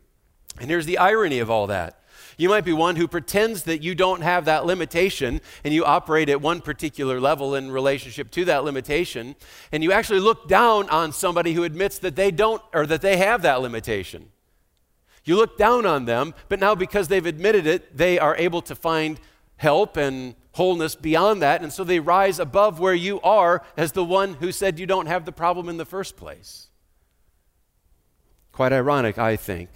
And 0.60 0.70
here's 0.70 0.86
the 0.86 0.98
irony 0.98 1.40
of 1.40 1.50
all 1.50 1.68
that. 1.68 2.00
You 2.38 2.50
might 2.50 2.66
be 2.66 2.74
one 2.74 2.98
who 2.98 3.08
pretends 3.08 3.64
that 3.64 3.82
you 3.82 3.96
don't 3.96 4.22
have 4.22 4.46
that 4.46 4.66
limitation 4.66 5.40
and 5.64 5.74
you 5.74 5.86
operate 5.86 6.28
at 6.28 6.42
one 6.42 6.62
particular 6.62 7.20
level 7.20 7.56
in 7.56 7.72
relationship 7.72 8.30
to 8.32 8.46
that 8.46 8.64
limitation, 8.64 9.36
and 9.72 9.84
you 9.84 9.92
actually 9.92 10.20
look 10.20 10.48
down 10.48 10.90
on 10.90 11.14
somebody 11.14 11.54
who 11.54 11.64
admits 11.64 12.00
that 12.00 12.16
they 12.16 12.32
don't 12.32 12.62
or 12.74 12.86
that 12.88 13.02
they 13.02 13.18
have 13.18 13.42
that 13.44 13.62
limitation. 13.62 14.32
You 15.24 15.38
look 15.38 15.58
down 15.58 15.86
on 15.86 16.06
them, 16.06 16.34
but 16.50 16.60
now 16.60 16.76
because 16.76 17.08
they've 17.08 17.26
admitted 17.26 17.66
it, 17.66 17.98
they 17.98 18.20
are 18.20 18.36
able 18.36 18.62
to 18.64 18.76
find 18.76 19.20
help 19.58 19.98
and 19.98 20.36
wholeness 20.52 20.96
beyond 20.96 21.42
that, 21.42 21.62
and 21.62 21.72
so 21.72 21.84
they 21.84 22.00
rise 22.00 22.40
above 22.40 22.80
where 22.80 22.94
you 22.94 23.22
are 23.22 23.64
as 23.78 23.94
the 23.94 24.04
one 24.04 24.36
who 24.36 24.52
said 24.52 24.78
you 24.78 24.86
don't 24.86 25.08
have 25.08 25.26
the 25.26 25.32
problem 25.32 25.70
in 25.70 25.78
the 25.78 25.86
first 25.86 26.16
place. 26.16 26.68
Quite 28.52 28.74
ironic, 28.74 29.18
I 29.18 29.36
think. 29.36 29.70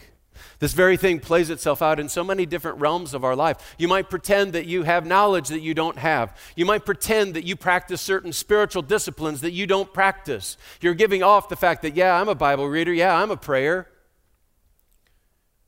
This 0.60 0.74
very 0.74 0.98
thing 0.98 1.22
plays 1.22 1.50
itself 1.50 1.81
out 1.81 2.02
in 2.02 2.10
so 2.10 2.22
many 2.22 2.45
different 2.45 2.80
realms 2.80 3.14
of 3.14 3.24
our 3.24 3.36
life. 3.36 3.76
You 3.78 3.88
might 3.88 4.10
pretend 4.10 4.54
that 4.54 4.66
you 4.66 4.83
have 4.83 5.06
knowledge 5.06 5.48
that 5.48 5.62
you 5.62 5.74
don't 5.74 5.98
have. 5.98 6.38
You 6.56 6.66
might 6.66 6.86
pretend 6.86 7.33
that 7.36 7.45
you 7.45 7.56
practice 7.56 8.02
certain 8.02 8.33
spiritual 8.33 8.81
disciplines 8.81 9.40
that 9.42 9.52
you 9.52 9.66
don't 9.66 9.94
practice. 9.94 10.57
You're 10.81 10.95
giving 10.95 11.24
off 11.24 11.48
the 11.48 11.56
fact 11.56 11.81
that, 11.83 11.95
yeah, 11.95 12.19
I'm 12.19 12.28
a 12.28 12.36
Bible 12.36 12.68
reader, 12.68 12.92
yeah, 12.92 13.16
I'm 13.16 13.31
a 13.31 13.38
prayer. 13.38 13.88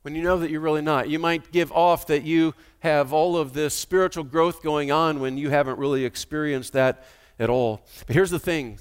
When 0.02 0.14
you 0.14 0.22
know 0.22 0.38
that 0.40 0.50
you're 0.50 0.60
really 0.60 0.82
not. 0.82 1.08
You 1.08 1.18
might 1.18 1.52
give 1.52 1.72
off 1.72 2.08
that 2.08 2.24
you 2.24 2.54
have 2.80 3.14
all 3.14 3.36
of 3.36 3.54
this 3.54 3.72
spiritual 3.72 4.24
growth 4.24 4.62
going 4.62 4.90
on 4.90 5.20
when 5.20 5.38
you 5.38 5.48
haven't 5.48 5.78
really 5.78 6.04
experienced 6.04 6.74
that 6.74 7.04
at 7.38 7.48
all. 7.48 7.86
But 8.06 8.14
here's 8.14 8.30
the 8.30 8.38
thing 8.38 8.78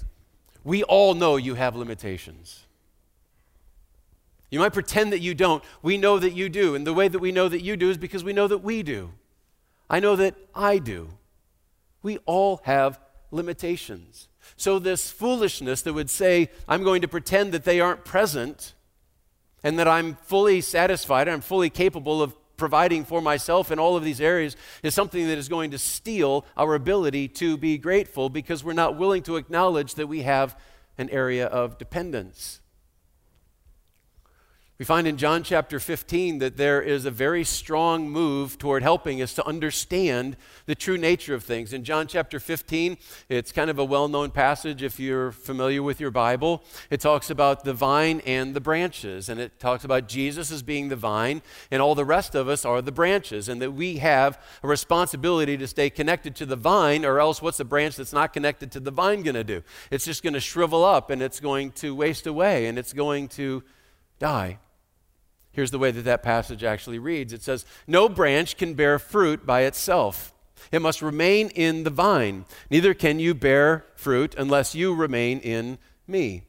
we 0.64 0.84
all 0.84 1.14
know 1.14 1.38
you 1.38 1.54
have 1.54 1.76
limitations. 1.76 2.61
You 4.52 4.60
might 4.60 4.74
pretend 4.74 5.14
that 5.14 5.20
you 5.20 5.34
don't. 5.34 5.64
We 5.82 5.98
know 5.98 6.20
that 6.20 6.34
you 6.34 6.50
do. 6.50 6.76
And 6.76 6.86
the 6.86 6.94
way 6.94 7.08
that 7.08 7.20
we 7.20 7.32
know 7.32 7.48
that 7.50 7.62
you 7.62 7.78
do 7.78 7.90
is 7.90 7.98
because 7.98 8.24
we 8.24 8.34
know 8.34 8.48
that 8.48 8.60
we 8.60 8.84
do. 8.84 9.14
I 9.90 10.00
know 10.00 10.16
that 10.18 10.36
I 10.54 10.78
do. 10.78 11.10
We 12.04 12.18
all 12.26 12.62
have 12.66 13.00
limitations. 13.32 14.28
So, 14.58 14.78
this 14.78 15.10
foolishness 15.10 15.82
that 15.84 15.94
would 15.94 16.10
say, 16.10 16.50
I'm 16.68 16.84
going 16.84 17.02
to 17.02 17.08
pretend 17.08 17.54
that 17.54 17.64
they 17.64 17.80
aren't 17.80 18.04
present 18.04 18.74
and 19.64 19.80
that 19.80 19.88
I'm 19.88 20.16
fully 20.16 20.62
satisfied, 20.62 21.28
I'm 21.28 21.42
fully 21.42 21.70
capable 21.70 22.22
of 22.22 22.36
providing 22.58 23.06
for 23.06 23.22
myself 23.22 23.72
in 23.72 23.80
all 23.80 23.96
of 23.96 24.04
these 24.04 24.22
areas, 24.22 24.56
is 24.84 24.94
something 24.94 25.28
that 25.28 25.38
is 25.38 25.48
going 25.48 25.72
to 25.72 25.78
steal 25.78 26.46
our 26.58 26.76
ability 26.76 27.28
to 27.28 27.58
be 27.58 27.78
grateful 27.78 28.30
because 28.30 28.64
we're 28.64 28.74
not 28.74 28.98
willing 28.98 29.24
to 29.24 29.38
acknowledge 29.38 29.96
that 29.96 30.08
we 30.08 30.22
have 30.22 30.58
an 30.98 31.10
area 31.10 31.48
of 31.48 31.78
dependence. 31.78 32.61
We 34.82 34.86
find 34.86 35.06
in 35.06 35.18
John 35.18 35.44
chapter 35.44 35.80
15 35.80 36.40
that 36.40 36.58
there 36.58 36.82
is 36.82 37.06
a 37.06 37.12
very 37.12 37.44
strong 37.44 38.10
move 38.10 38.58
toward 38.58 38.82
helping 38.82 39.22
us 39.22 39.36
to 39.36 39.46
understand 39.46 40.36
the 40.66 40.74
true 40.74 40.98
nature 40.98 41.36
of 41.36 41.44
things. 41.44 41.72
In 41.72 41.84
John 41.84 42.08
chapter 42.08 42.40
15, 42.40 42.98
it's 43.30 43.52
kind 43.52 43.70
of 43.70 43.78
a 43.78 43.86
well 43.86 44.08
known 44.08 44.32
passage 44.32 44.82
if 44.82 45.00
you're 45.00 45.32
familiar 45.34 45.84
with 45.84 46.00
your 46.00 46.10
Bible. 46.10 46.64
It 46.90 47.00
talks 47.00 47.30
about 47.30 47.64
the 47.64 47.76
vine 47.76 48.24
and 48.26 48.56
the 48.56 48.60
branches, 48.60 49.30
and 49.30 49.40
it 49.40 49.60
talks 49.60 49.84
about 49.84 50.08
Jesus 50.08 50.52
as 50.52 50.64
being 50.64 50.90
the 50.90 50.96
vine, 50.96 51.44
and 51.70 51.80
all 51.80 51.94
the 51.94 52.04
rest 52.04 52.34
of 52.34 52.50
us 52.50 52.66
are 52.66 52.82
the 52.82 52.92
branches, 52.92 53.50
and 53.50 53.62
that 53.62 53.74
we 53.74 53.98
have 53.98 54.42
a 54.64 54.68
responsibility 54.68 55.58
to 55.58 55.68
stay 55.68 55.92
connected 55.92 56.36
to 56.38 56.46
the 56.48 56.56
vine, 56.56 57.06
or 57.06 57.20
else 57.20 57.40
what's 57.40 57.58
the 57.58 57.66
branch 57.66 57.98
that's 57.98 58.14
not 58.14 58.34
connected 58.34 58.72
to 58.72 58.80
the 58.80 58.90
vine 58.90 59.22
going 59.22 59.36
to 59.36 59.44
do? 59.44 59.62
It's 59.92 60.06
just 60.06 60.24
going 60.24 60.34
to 60.34 60.40
shrivel 60.40 60.84
up, 60.84 61.12
and 61.12 61.22
it's 61.22 61.40
going 61.40 61.70
to 61.74 61.94
waste 61.94 62.26
away, 62.26 62.66
and 62.66 62.80
it's 62.80 62.94
going 62.94 63.28
to 63.28 63.62
die. 64.18 64.58
Here's 65.52 65.72
the 65.72 65.80
way 65.80 65.92
that 65.92 66.04
that 66.04 66.24
passage 66.24 66.64
actually 66.64 67.00
reads 67.00 67.34
it 67.34 67.44
says, 67.44 67.66
No 67.88 68.08
branch 68.08 68.58
can 68.58 68.74
bear 68.74 69.00
fruit 69.00 69.46
by 69.46 69.62
itself. 69.62 70.34
It 70.72 70.82
must 70.82 71.02
remain 71.02 71.50
in 71.50 71.84
the 71.84 71.90
vine. 71.90 72.46
Neither 72.70 72.94
can 72.94 73.20
you 73.20 73.34
bear 73.34 73.86
fruit 73.96 74.36
unless 74.38 74.76
you 74.76 74.94
remain 74.94 75.40
in 75.40 75.80
me. 76.08 76.44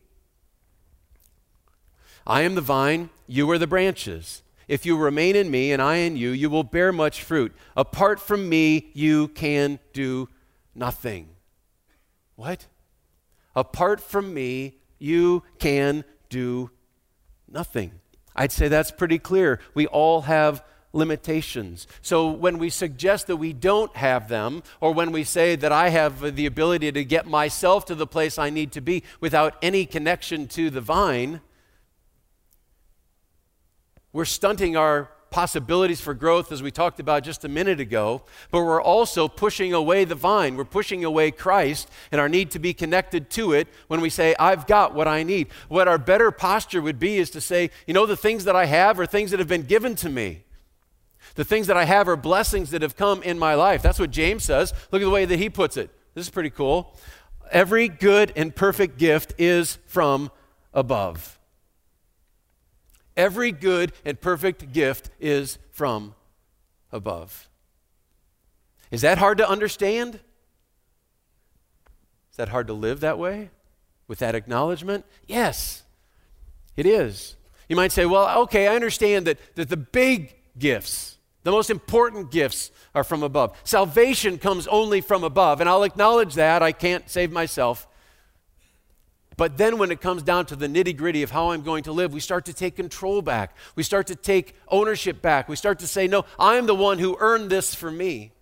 I 2.26 2.42
am 2.42 2.54
the 2.54 2.60
vine, 2.60 3.10
you 3.26 3.50
are 3.50 3.58
the 3.58 3.66
branches. 3.66 4.42
If 4.68 4.86
you 4.86 4.96
remain 4.96 5.34
in 5.34 5.50
me 5.50 5.72
and 5.72 5.82
I 5.82 5.96
in 5.96 6.16
you, 6.16 6.30
you 6.30 6.48
will 6.48 6.62
bear 6.62 6.92
much 6.92 7.22
fruit. 7.22 7.52
Apart 7.76 8.20
from 8.20 8.48
me, 8.48 8.90
you 8.94 9.28
can 9.28 9.80
do 9.92 10.28
nothing. 10.74 11.30
What? 12.36 12.66
Apart 13.56 14.00
from 14.00 14.32
me, 14.32 14.78
you 14.98 15.42
can 15.58 16.04
do 16.28 16.70
nothing. 17.50 18.00
I'd 18.34 18.52
say 18.52 18.68
that's 18.68 18.90
pretty 18.90 19.18
clear. 19.18 19.60
We 19.74 19.86
all 19.86 20.22
have 20.22 20.64
limitations. 20.92 21.86
So 22.02 22.30
when 22.30 22.58
we 22.58 22.70
suggest 22.70 23.26
that 23.26 23.36
we 23.36 23.52
don't 23.52 23.94
have 23.96 24.28
them, 24.28 24.62
or 24.80 24.92
when 24.92 25.12
we 25.12 25.24
say 25.24 25.56
that 25.56 25.72
I 25.72 25.88
have 25.88 26.36
the 26.36 26.46
ability 26.46 26.92
to 26.92 27.04
get 27.04 27.26
myself 27.26 27.86
to 27.86 27.94
the 27.94 28.06
place 28.06 28.38
I 28.38 28.50
need 28.50 28.72
to 28.72 28.80
be 28.80 29.02
without 29.20 29.56
any 29.62 29.86
connection 29.86 30.46
to 30.48 30.70
the 30.70 30.80
vine, 30.80 31.40
we're 34.12 34.26
stunting 34.26 34.76
our 34.76 35.10
possibilities 35.32 36.00
for 36.00 36.14
growth, 36.14 36.52
as 36.52 36.62
we 36.62 36.70
talked 36.70 37.00
about 37.00 37.24
just 37.24 37.44
a 37.44 37.48
minute 37.48 37.80
ago, 37.80 38.22
but 38.50 38.62
we're 38.62 38.80
also 38.80 39.26
pushing 39.26 39.72
away 39.72 40.04
the 40.04 40.14
vine. 40.14 40.56
We're 40.56 40.64
pushing 40.64 41.04
away 41.04 41.32
Christ 41.32 41.90
and 42.12 42.20
our 42.20 42.28
need 42.28 42.52
to 42.52 42.58
be 42.58 42.72
connected 42.72 43.30
to 43.30 43.52
it 43.52 43.66
when 43.88 44.00
we 44.00 44.10
say, 44.10 44.36
I've 44.38 44.66
got 44.66 44.94
what 44.94 45.08
I 45.08 45.24
need. 45.24 45.48
What 45.68 45.88
our 45.88 45.98
better 45.98 46.30
posture 46.30 46.80
would 46.80 47.00
be 47.00 47.16
is 47.16 47.30
to 47.30 47.40
say, 47.40 47.70
you 47.86 47.94
know, 47.94 48.06
the 48.06 48.16
things 48.16 48.44
that 48.44 48.54
I 48.54 48.66
have 48.66 49.00
are 49.00 49.06
things 49.06 49.32
that 49.32 49.40
have 49.40 49.48
been 49.48 49.62
given 49.62 49.96
to 49.96 50.08
me. 50.08 50.44
The 51.34 51.44
things 51.44 51.66
that 51.66 51.76
I 51.76 51.84
have 51.84 52.08
are 52.08 52.16
blessings 52.16 52.70
that 52.70 52.82
have 52.82 52.96
come 52.96 53.22
in 53.22 53.38
my 53.38 53.54
life. 53.54 53.82
That's 53.82 53.98
what 53.98 54.10
James 54.10 54.44
says. 54.44 54.72
Look 54.90 55.02
at 55.02 55.06
the 55.06 55.10
way 55.10 55.24
that 55.24 55.38
he 55.38 55.48
puts 55.48 55.76
it. 55.76 55.90
This 56.14 56.26
is 56.26 56.30
pretty 56.30 56.50
cool. 56.50 56.94
Every 57.50 57.88
good 57.88 58.32
and 58.36 58.54
perfect 58.54 58.98
gift 58.98 59.34
is 59.38 59.78
from 59.86 60.30
above. 60.74 61.38
Every 63.16 63.52
good 63.52 63.92
and 64.04 64.20
perfect 64.20 64.72
gift 64.72 65.10
is 65.20 65.58
from 65.70 66.14
above. 66.90 67.48
Is 68.90 69.00
that 69.02 69.18
hard 69.18 69.38
to 69.38 69.48
understand? 69.48 70.20
Is 72.30 72.36
that 72.36 72.48
hard 72.48 72.66
to 72.68 72.72
live 72.72 73.00
that 73.00 73.18
way? 73.18 73.50
With 74.08 74.18
that 74.20 74.34
acknowledgement? 74.34 75.04
Yes, 75.26 75.82
it 76.76 76.86
is. 76.86 77.36
You 77.68 77.76
might 77.76 77.92
say, 77.92 78.04
well, 78.04 78.42
okay, 78.42 78.68
I 78.68 78.74
understand 78.74 79.26
that, 79.26 79.38
that 79.54 79.68
the 79.68 79.76
big 79.76 80.34
gifts, 80.58 81.16
the 81.42 81.50
most 81.50 81.70
important 81.70 82.30
gifts, 82.30 82.70
are 82.94 83.04
from 83.04 83.22
above. 83.22 83.56
Salvation 83.64 84.38
comes 84.38 84.66
only 84.66 85.00
from 85.00 85.24
above, 85.24 85.60
and 85.60 85.70
I'll 85.70 85.84
acknowledge 85.84 86.34
that. 86.34 86.62
I 86.62 86.72
can't 86.72 87.08
save 87.08 87.32
myself. 87.32 87.88
But 89.36 89.56
then, 89.56 89.78
when 89.78 89.90
it 89.90 90.00
comes 90.00 90.22
down 90.22 90.46
to 90.46 90.56
the 90.56 90.66
nitty 90.66 90.96
gritty 90.96 91.22
of 91.22 91.30
how 91.30 91.50
I'm 91.50 91.62
going 91.62 91.84
to 91.84 91.92
live, 91.92 92.12
we 92.12 92.20
start 92.20 92.44
to 92.46 92.52
take 92.52 92.76
control 92.76 93.22
back. 93.22 93.56
We 93.76 93.82
start 93.82 94.06
to 94.08 94.16
take 94.16 94.54
ownership 94.68 95.22
back. 95.22 95.48
We 95.48 95.56
start 95.56 95.78
to 95.80 95.86
say, 95.86 96.06
No, 96.06 96.24
I'm 96.38 96.66
the 96.66 96.74
one 96.74 96.98
who 96.98 97.16
earned 97.18 97.50
this 97.50 97.74
for 97.74 97.90
me. 97.90 98.32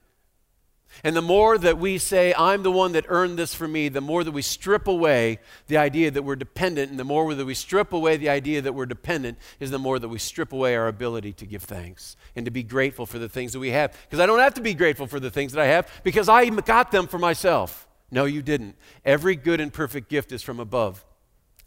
And 1.04 1.16
the 1.16 1.22
more 1.22 1.56
that 1.56 1.78
we 1.78 1.98
say, 1.98 2.34
I'm 2.36 2.62
the 2.62 2.70
one 2.70 2.92
that 2.92 3.04
earned 3.08 3.38
this 3.38 3.54
for 3.54 3.66
me, 3.66 3.88
the 3.88 4.00
more 4.00 4.24
that 4.24 4.32
we 4.32 4.42
strip 4.42 4.88
away 4.88 5.38
the 5.68 5.76
idea 5.76 6.10
that 6.10 6.22
we're 6.22 6.36
dependent. 6.36 6.90
And 6.90 6.98
the 6.98 7.04
more 7.04 7.32
that 7.34 7.46
we 7.46 7.54
strip 7.54 7.92
away 7.92 8.16
the 8.16 8.28
idea 8.28 8.60
that 8.60 8.72
we're 8.72 8.86
dependent, 8.86 9.38
is 9.60 9.70
the 9.70 9.78
more 9.78 9.98
that 9.98 10.08
we 10.08 10.18
strip 10.18 10.52
away 10.52 10.76
our 10.76 10.88
ability 10.88 11.32
to 11.34 11.46
give 11.46 11.62
thanks 11.62 12.16
and 12.34 12.44
to 12.44 12.50
be 12.50 12.62
grateful 12.62 13.06
for 13.06 13.18
the 13.18 13.28
things 13.28 13.52
that 13.52 13.60
we 13.60 13.70
have. 13.70 13.96
Because 14.02 14.20
I 14.20 14.26
don't 14.26 14.40
have 14.40 14.54
to 14.54 14.60
be 14.60 14.74
grateful 14.74 15.06
for 15.06 15.20
the 15.20 15.30
things 15.30 15.52
that 15.52 15.62
I 15.62 15.66
have 15.66 15.88
because 16.02 16.28
I 16.28 16.48
got 16.48 16.90
them 16.90 17.06
for 17.06 17.18
myself. 17.18 17.86
No, 18.10 18.24
you 18.24 18.42
didn't. 18.42 18.76
Every 19.04 19.36
good 19.36 19.60
and 19.60 19.72
perfect 19.72 20.08
gift 20.08 20.32
is 20.32 20.42
from 20.42 20.58
above. 20.58 21.04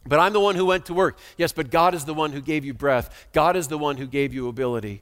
But 0.06 0.20
I'm 0.20 0.34
the 0.34 0.40
one 0.40 0.56
who 0.56 0.66
went 0.66 0.86
to 0.88 0.94
work. 0.94 1.18
Yes, 1.38 1.54
but 1.54 1.72
God 1.72 1.94
is 1.94 2.06
the 2.06 2.14
one 2.14 2.34
who 2.34 2.42
gave 2.42 2.66
you 2.66 2.74
breath. 2.74 3.28
God 3.32 3.56
is 3.56 3.70
the 3.70 3.78
one 3.78 3.98
who 3.98 4.08
gave 4.08 4.34
you 4.34 4.48
ability. 4.48 5.02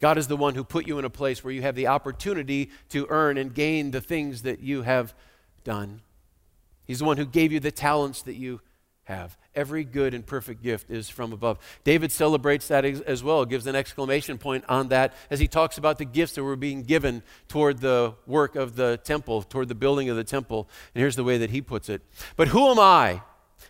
God 0.00 0.16
is 0.16 0.28
the 0.28 0.36
one 0.36 0.54
who 0.54 0.62
put 0.62 0.86
you 0.86 0.98
in 0.98 1.04
a 1.04 1.10
place 1.10 1.42
where 1.42 1.52
you 1.52 1.62
have 1.62 1.74
the 1.74 1.88
opportunity 1.88 2.70
to 2.90 3.06
earn 3.08 3.36
and 3.36 3.52
gain 3.52 3.90
the 3.90 4.00
things 4.00 4.42
that 4.42 4.60
you 4.60 4.82
have 4.82 5.12
done. 5.64 6.02
He's 6.86 7.00
the 7.00 7.04
one 7.04 7.16
who 7.16 7.26
gave 7.26 7.50
you 7.50 7.58
the 7.58 7.72
talents 7.72 8.22
that 8.22 8.36
you 8.36 8.60
have. 9.08 9.36
Every 9.54 9.84
good 9.84 10.14
and 10.14 10.24
perfect 10.24 10.62
gift 10.62 10.90
is 10.90 11.08
from 11.08 11.32
above. 11.32 11.58
David 11.82 12.12
celebrates 12.12 12.68
that 12.68 12.84
as 12.84 13.24
well, 13.24 13.44
gives 13.44 13.66
an 13.66 13.74
exclamation 13.74 14.38
point 14.38 14.64
on 14.68 14.88
that 14.88 15.14
as 15.30 15.40
he 15.40 15.48
talks 15.48 15.78
about 15.78 15.98
the 15.98 16.04
gifts 16.04 16.34
that 16.34 16.44
were 16.44 16.56
being 16.56 16.82
given 16.82 17.22
toward 17.48 17.78
the 17.78 18.14
work 18.26 18.54
of 18.54 18.76
the 18.76 19.00
temple, 19.04 19.42
toward 19.42 19.68
the 19.68 19.74
building 19.74 20.10
of 20.10 20.16
the 20.16 20.24
temple. 20.24 20.68
And 20.94 21.00
here's 21.00 21.16
the 21.16 21.24
way 21.24 21.38
that 21.38 21.50
he 21.50 21.60
puts 21.60 21.88
it 21.88 22.02
But 22.36 22.48
who 22.48 22.70
am 22.70 22.78
I 22.78 23.22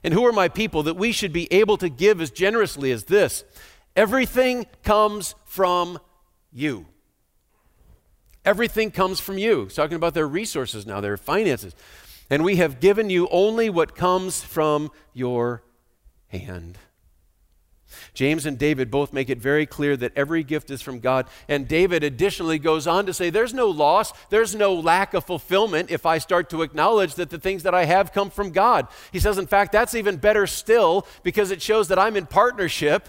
and 0.04 0.12
who 0.12 0.26
are 0.26 0.32
my 0.32 0.48
people 0.48 0.82
that 0.82 0.94
we 0.94 1.12
should 1.12 1.32
be 1.32 1.50
able 1.52 1.76
to 1.78 1.88
give 1.88 2.20
as 2.20 2.30
generously 2.30 2.90
as 2.90 3.04
this? 3.04 3.44
Everything 3.96 4.66
comes 4.82 5.36
from 5.44 5.98
you. 6.52 6.86
Everything 8.44 8.90
comes 8.90 9.20
from 9.20 9.38
you. 9.38 9.64
He's 9.64 9.74
talking 9.74 9.96
about 9.96 10.14
their 10.14 10.26
resources 10.26 10.86
now, 10.86 11.00
their 11.00 11.16
finances 11.16 11.74
and 12.30 12.44
we 12.44 12.56
have 12.56 12.80
given 12.80 13.10
you 13.10 13.28
only 13.30 13.70
what 13.70 13.94
comes 13.94 14.42
from 14.42 14.90
your 15.12 15.62
hand. 16.28 16.78
James 18.12 18.44
and 18.44 18.58
David 18.58 18.90
both 18.90 19.12
make 19.12 19.30
it 19.30 19.38
very 19.38 19.64
clear 19.64 19.96
that 19.96 20.12
every 20.14 20.44
gift 20.44 20.70
is 20.70 20.82
from 20.82 21.00
God. 21.00 21.26
And 21.48 21.66
David 21.66 22.04
additionally 22.04 22.58
goes 22.58 22.86
on 22.86 23.06
to 23.06 23.14
say, 23.14 23.30
There's 23.30 23.54
no 23.54 23.68
loss, 23.68 24.12
there's 24.28 24.54
no 24.54 24.74
lack 24.74 25.14
of 25.14 25.24
fulfillment 25.24 25.90
if 25.90 26.04
I 26.04 26.18
start 26.18 26.50
to 26.50 26.62
acknowledge 26.62 27.14
that 27.14 27.30
the 27.30 27.38
things 27.38 27.62
that 27.62 27.74
I 27.74 27.86
have 27.86 28.12
come 28.12 28.30
from 28.30 28.50
God. 28.50 28.88
He 29.10 29.18
says, 29.18 29.38
In 29.38 29.46
fact, 29.46 29.72
that's 29.72 29.94
even 29.94 30.16
better 30.16 30.46
still 30.46 31.06
because 31.22 31.50
it 31.50 31.62
shows 31.62 31.88
that 31.88 31.98
I'm 31.98 32.16
in 32.16 32.26
partnership 32.26 33.08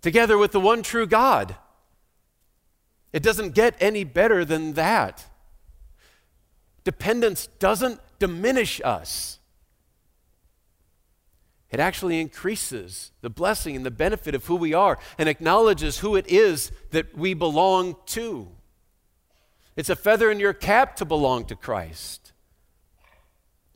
together 0.00 0.36
with 0.36 0.52
the 0.52 0.60
one 0.60 0.82
true 0.82 1.06
God. 1.06 1.54
It 3.12 3.22
doesn't 3.22 3.54
get 3.54 3.76
any 3.78 4.04
better 4.04 4.44
than 4.44 4.72
that. 4.72 5.26
Dependence 6.84 7.46
doesn't 7.58 8.00
diminish 8.22 8.80
us. 8.84 9.40
It 11.72 11.80
actually 11.80 12.20
increases 12.20 13.10
the 13.20 13.28
blessing 13.28 13.74
and 13.74 13.84
the 13.84 13.90
benefit 13.90 14.36
of 14.36 14.46
who 14.46 14.54
we 14.54 14.72
are 14.72 14.96
and 15.18 15.28
acknowledges 15.28 15.98
who 15.98 16.14
it 16.14 16.28
is 16.28 16.70
that 16.92 17.18
we 17.18 17.34
belong 17.34 17.96
to. 18.06 18.46
It's 19.74 19.88
a 19.88 19.96
feather 19.96 20.30
in 20.30 20.38
your 20.38 20.52
cap 20.52 20.94
to 20.96 21.04
belong 21.04 21.46
to 21.46 21.56
Christ. 21.56 22.32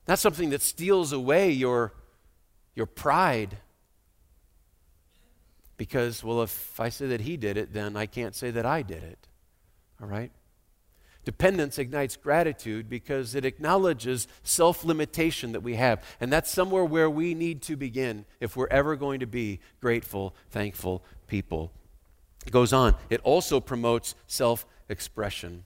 Not 0.07 0.21
something 0.21 0.51
that 0.51 0.63
steals 0.63 1.13
away 1.13 1.51
your, 1.51 1.93
your 2.77 2.87
pride. 2.87 3.57
Because, 5.77 6.23
well, 6.23 6.41
if 6.43 6.79
I 6.79 6.89
say 6.89 7.09
that 7.09 7.23
he 7.23 7.37
did 7.37 7.57
it, 7.57 7.73
then 7.73 7.97
I 7.97 8.07
can't 8.07 8.37
say 8.37 8.53
that 8.53 8.65
I 8.65 8.83
did 8.83 9.03
it. 9.03 9.27
All 10.01 10.07
right? 10.07 10.31
Dependence 11.27 11.77
ignites 11.77 12.17
gratitude 12.17 12.89
because 12.89 13.35
it 13.35 13.45
acknowledges 13.45 14.29
self 14.45 14.85
limitation 14.85 15.51
that 15.53 15.61
we 15.61 15.75
have. 15.75 16.03
And 16.21 16.33
that's 16.33 16.49
somewhere 16.49 16.85
where 16.85 17.11
we 17.11 17.35
need 17.35 17.63
to 17.63 17.77
begin 17.77 18.25
if 18.39 18.57
we're 18.57 18.69
ever 18.69 18.95
going 18.95 19.19
to 19.19 19.27
be 19.27 19.59
grateful, 19.81 20.37
thankful 20.51 21.03
people. 21.27 21.73
It 22.47 22.53
goes 22.53 22.73
on. 22.73 22.95
It 23.11 23.21
also 23.25 23.59
promotes 23.59 24.15
self 24.29 24.67
expression. 24.89 25.65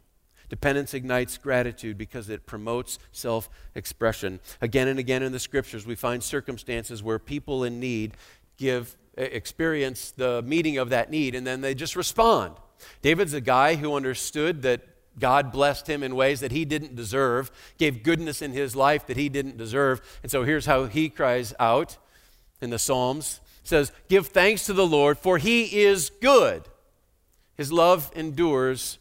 Dependence 0.49 0.95
ignites 0.95 1.37
gratitude 1.37 1.99
because 1.99 2.31
it 2.31 2.47
promotes 2.47 2.99
self 3.12 3.50
expression. 3.75 4.40
Again 4.62 4.88
and 4.88 4.99
again 4.99 5.23
in 5.23 5.31
the 5.31 5.38
scriptures, 5.38 5.87
we 5.87 5.95
find 5.95 6.23
circumstances 6.23 7.02
where 7.02 7.19
people 7.19 7.64
in 7.64 7.79
need 7.79 8.17
give 8.57 8.97
experience 9.14 10.12
the 10.12 10.40
meeting 10.40 10.79
of 10.79 10.88
that 10.88 11.11
need 11.11 11.35
and 11.35 11.47
then 11.47 11.61
they 11.61 11.75
just 11.75 11.97
respond. 11.97 12.55
David's 13.02 13.35
a 13.35 13.43
guy 13.43 13.75
who 13.75 13.95
understood 13.95 14.62
that 14.62 14.89
God 15.19 15.52
blessed 15.52 15.88
him 15.88 16.02
in 16.02 16.14
ways 16.14 16.40
that 16.40 16.52
he 16.52 16.64
didn't 16.64 16.97
deserve, 16.97 17.50
gave 17.79 18.02
goodness 18.02 18.40
in 18.43 18.52
his 18.52 18.76
life 18.76 19.07
that 19.07 19.17
he 19.17 19.29
didn't 19.29 19.57
deserve. 19.57 20.00
And 20.23 20.31
so 20.31 20.45
here's 20.45 20.67
how 20.67 20.85
he 20.85 21.09
cries 21.09 21.52
out 21.59 21.99
in 22.61 22.71
the 22.71 22.79
Psalms 22.79 23.40
says, 23.62 23.93
Give 24.09 24.26
thanks 24.26 24.67
to 24.67 24.73
the 24.73 24.87
Lord, 24.87 25.19
for 25.19 25.38
he 25.38 25.83
is 25.83 26.11
good. 26.21 26.69
His 27.57 27.73
love 27.73 28.11
endures 28.14 28.99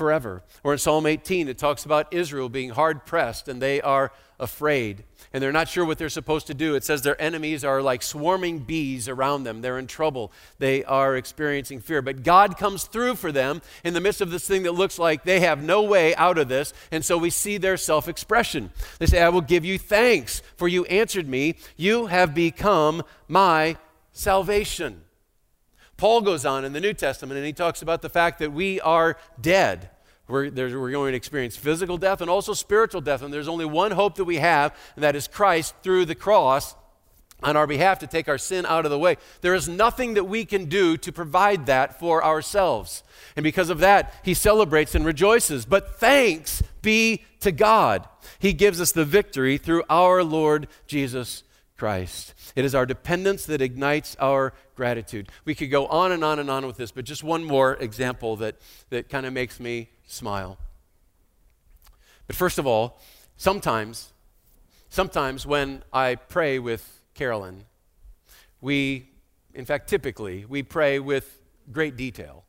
forever. 0.00 0.42
Or 0.64 0.72
in 0.72 0.78
Psalm 0.78 1.04
18, 1.04 1.46
it 1.46 1.58
talks 1.58 1.84
about 1.84 2.10
Israel 2.10 2.48
being 2.48 2.70
hard 2.70 3.04
pressed 3.04 3.48
and 3.48 3.60
they 3.60 3.82
are 3.82 4.12
afraid 4.38 5.04
and 5.30 5.42
they're 5.42 5.52
not 5.52 5.68
sure 5.68 5.84
what 5.84 5.98
they're 5.98 6.08
supposed 6.08 6.46
to 6.46 6.54
do. 6.54 6.74
It 6.74 6.84
says 6.84 7.02
their 7.02 7.20
enemies 7.20 7.66
are 7.66 7.82
like 7.82 8.00
swarming 8.00 8.60
bees 8.60 9.10
around 9.10 9.44
them. 9.44 9.60
They're 9.60 9.78
in 9.78 9.86
trouble. 9.86 10.32
They 10.58 10.84
are 10.84 11.16
experiencing 11.16 11.80
fear. 11.80 12.00
But 12.00 12.22
God 12.22 12.56
comes 12.56 12.84
through 12.84 13.16
for 13.16 13.30
them 13.30 13.60
in 13.84 13.92
the 13.92 14.00
midst 14.00 14.22
of 14.22 14.30
this 14.30 14.48
thing 14.48 14.62
that 14.62 14.72
looks 14.72 14.98
like 14.98 15.24
they 15.24 15.40
have 15.40 15.62
no 15.62 15.82
way 15.82 16.14
out 16.14 16.38
of 16.38 16.48
this. 16.48 16.72
And 16.90 17.04
so 17.04 17.18
we 17.18 17.28
see 17.28 17.58
their 17.58 17.76
self 17.76 18.08
expression. 18.08 18.70
They 18.98 19.04
say, 19.04 19.20
I 19.20 19.28
will 19.28 19.42
give 19.42 19.66
you 19.66 19.78
thanks, 19.78 20.40
for 20.56 20.66
you 20.66 20.86
answered 20.86 21.28
me. 21.28 21.56
You 21.76 22.06
have 22.06 22.34
become 22.34 23.02
my 23.28 23.76
salvation. 24.14 25.02
Paul 26.00 26.22
goes 26.22 26.46
on 26.46 26.64
in 26.64 26.72
the 26.72 26.80
New 26.80 26.94
Testament 26.94 27.36
and 27.36 27.46
he 27.46 27.52
talks 27.52 27.82
about 27.82 28.00
the 28.00 28.08
fact 28.08 28.38
that 28.38 28.54
we 28.54 28.80
are 28.80 29.18
dead. 29.38 29.90
We're, 30.28 30.50
we're, 30.50 30.90
going 30.90 31.12
to 31.12 31.16
experience 31.16 31.58
physical 31.58 31.98
death 31.98 32.22
and 32.22 32.30
also 32.30 32.54
spiritual 32.54 33.02
death. 33.02 33.20
And 33.20 33.30
there's 33.30 33.48
only 33.48 33.66
one 33.66 33.90
hope 33.90 34.14
that 34.14 34.24
we 34.24 34.36
have, 34.36 34.74
and 34.96 35.04
that 35.04 35.14
is 35.14 35.28
Christ 35.28 35.74
through 35.82 36.06
the 36.06 36.14
cross 36.14 36.74
on 37.42 37.54
our 37.54 37.66
behalf 37.66 37.98
to 37.98 38.06
take 38.06 38.30
our 38.30 38.38
sin 38.38 38.64
out 38.64 38.86
of 38.86 38.90
the 38.90 38.98
way. 38.98 39.18
There 39.42 39.54
is 39.54 39.68
nothing 39.68 40.14
that 40.14 40.24
we 40.24 40.46
can 40.46 40.70
do 40.70 40.96
to 40.96 41.12
provide 41.12 41.66
that 41.66 42.00
for 42.00 42.24
ourselves. 42.24 43.02
And 43.36 43.44
because 43.44 43.68
of 43.68 43.80
that, 43.80 44.14
he 44.24 44.32
celebrates 44.32 44.94
and 44.94 45.04
rejoices. 45.04 45.66
But 45.66 46.00
thanks 46.00 46.62
be 46.80 47.24
to 47.40 47.52
God. 47.52 48.08
He 48.38 48.54
gives 48.54 48.80
us 48.80 48.92
the 48.92 49.04
victory 49.04 49.58
through 49.58 49.82
our 49.90 50.24
Lord 50.24 50.66
Jesus 50.86 51.42
Christ. 51.76 52.32
It 52.56 52.64
is 52.64 52.74
our 52.74 52.84
dependence 52.84 53.46
that 53.46 53.62
ignites 53.62 54.16
our 54.18 54.52
gratitude. 54.80 55.28
We 55.44 55.54
could 55.54 55.70
go 55.70 55.86
on 55.88 56.10
and 56.10 56.24
on 56.24 56.38
and 56.38 56.50
on 56.50 56.66
with 56.66 56.78
this, 56.78 56.90
but 56.90 57.04
just 57.04 57.22
one 57.22 57.44
more 57.44 57.74
example 57.74 58.36
that, 58.36 58.56
that 58.88 59.10
kind 59.10 59.26
of 59.26 59.32
makes 59.34 59.60
me 59.60 59.90
smile. 60.06 60.56
But 62.26 62.34
first 62.34 62.58
of 62.58 62.66
all, 62.66 62.98
sometimes, 63.36 64.14
sometimes 64.88 65.44
when 65.44 65.82
I 65.92 66.14
pray 66.14 66.58
with 66.58 67.02
Carolyn, 67.12 67.66
we, 68.62 69.10
in 69.52 69.66
fact, 69.66 69.86
typically, 69.86 70.46
we 70.46 70.62
pray 70.62 70.98
with 70.98 71.42
great 71.70 71.98
detail 71.98 72.44